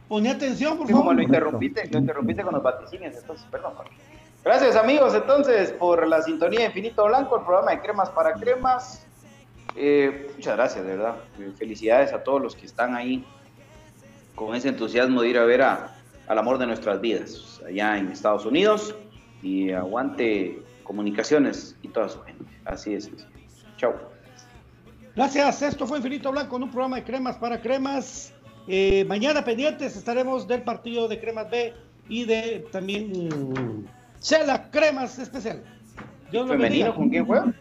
[0.07, 1.15] Poné atención, por Sí, como favor.
[1.17, 3.91] lo interrumpiste, lo interrumpiste con los vaticinios, entonces, perdón, papi.
[4.43, 9.05] Gracias amigos, entonces, por la sintonía de Infinito Blanco, el programa de Cremas para Cremas.
[9.75, 11.15] Eh, muchas gracias, de verdad.
[11.39, 13.23] Eh, Felicidades a todos los que están ahí
[14.33, 15.95] con ese entusiasmo de ir a ver a,
[16.27, 18.95] al amor de nuestras vidas allá en Estados Unidos.
[19.43, 22.43] Y aguante comunicaciones y toda su gente.
[22.65, 23.09] Así es.
[23.77, 23.93] Chao.
[25.23, 28.33] Gracias, esto fue Infinito Blanco en un programa de cremas para cremas.
[28.69, 31.73] Eh, mañana pendientes estaremos del partido de Cremas B
[32.07, 33.85] y de también mm,
[34.21, 35.61] Chela Cremas Especial.
[36.31, 36.95] Dios lo ¿Femenino bendiga.
[36.95, 37.53] con quién juega?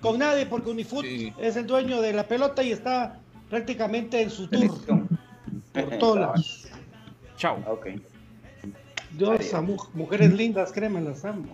[0.00, 3.18] Con nadie, porque Unifoot es el dueño de la pelota y está
[3.50, 4.78] prácticamente en su tour
[5.74, 6.68] por todos lados.
[7.36, 7.58] Chao.
[7.68, 7.88] Ok.
[9.10, 11.48] Dios, a mu- mujeres lindas, créeme, las amo.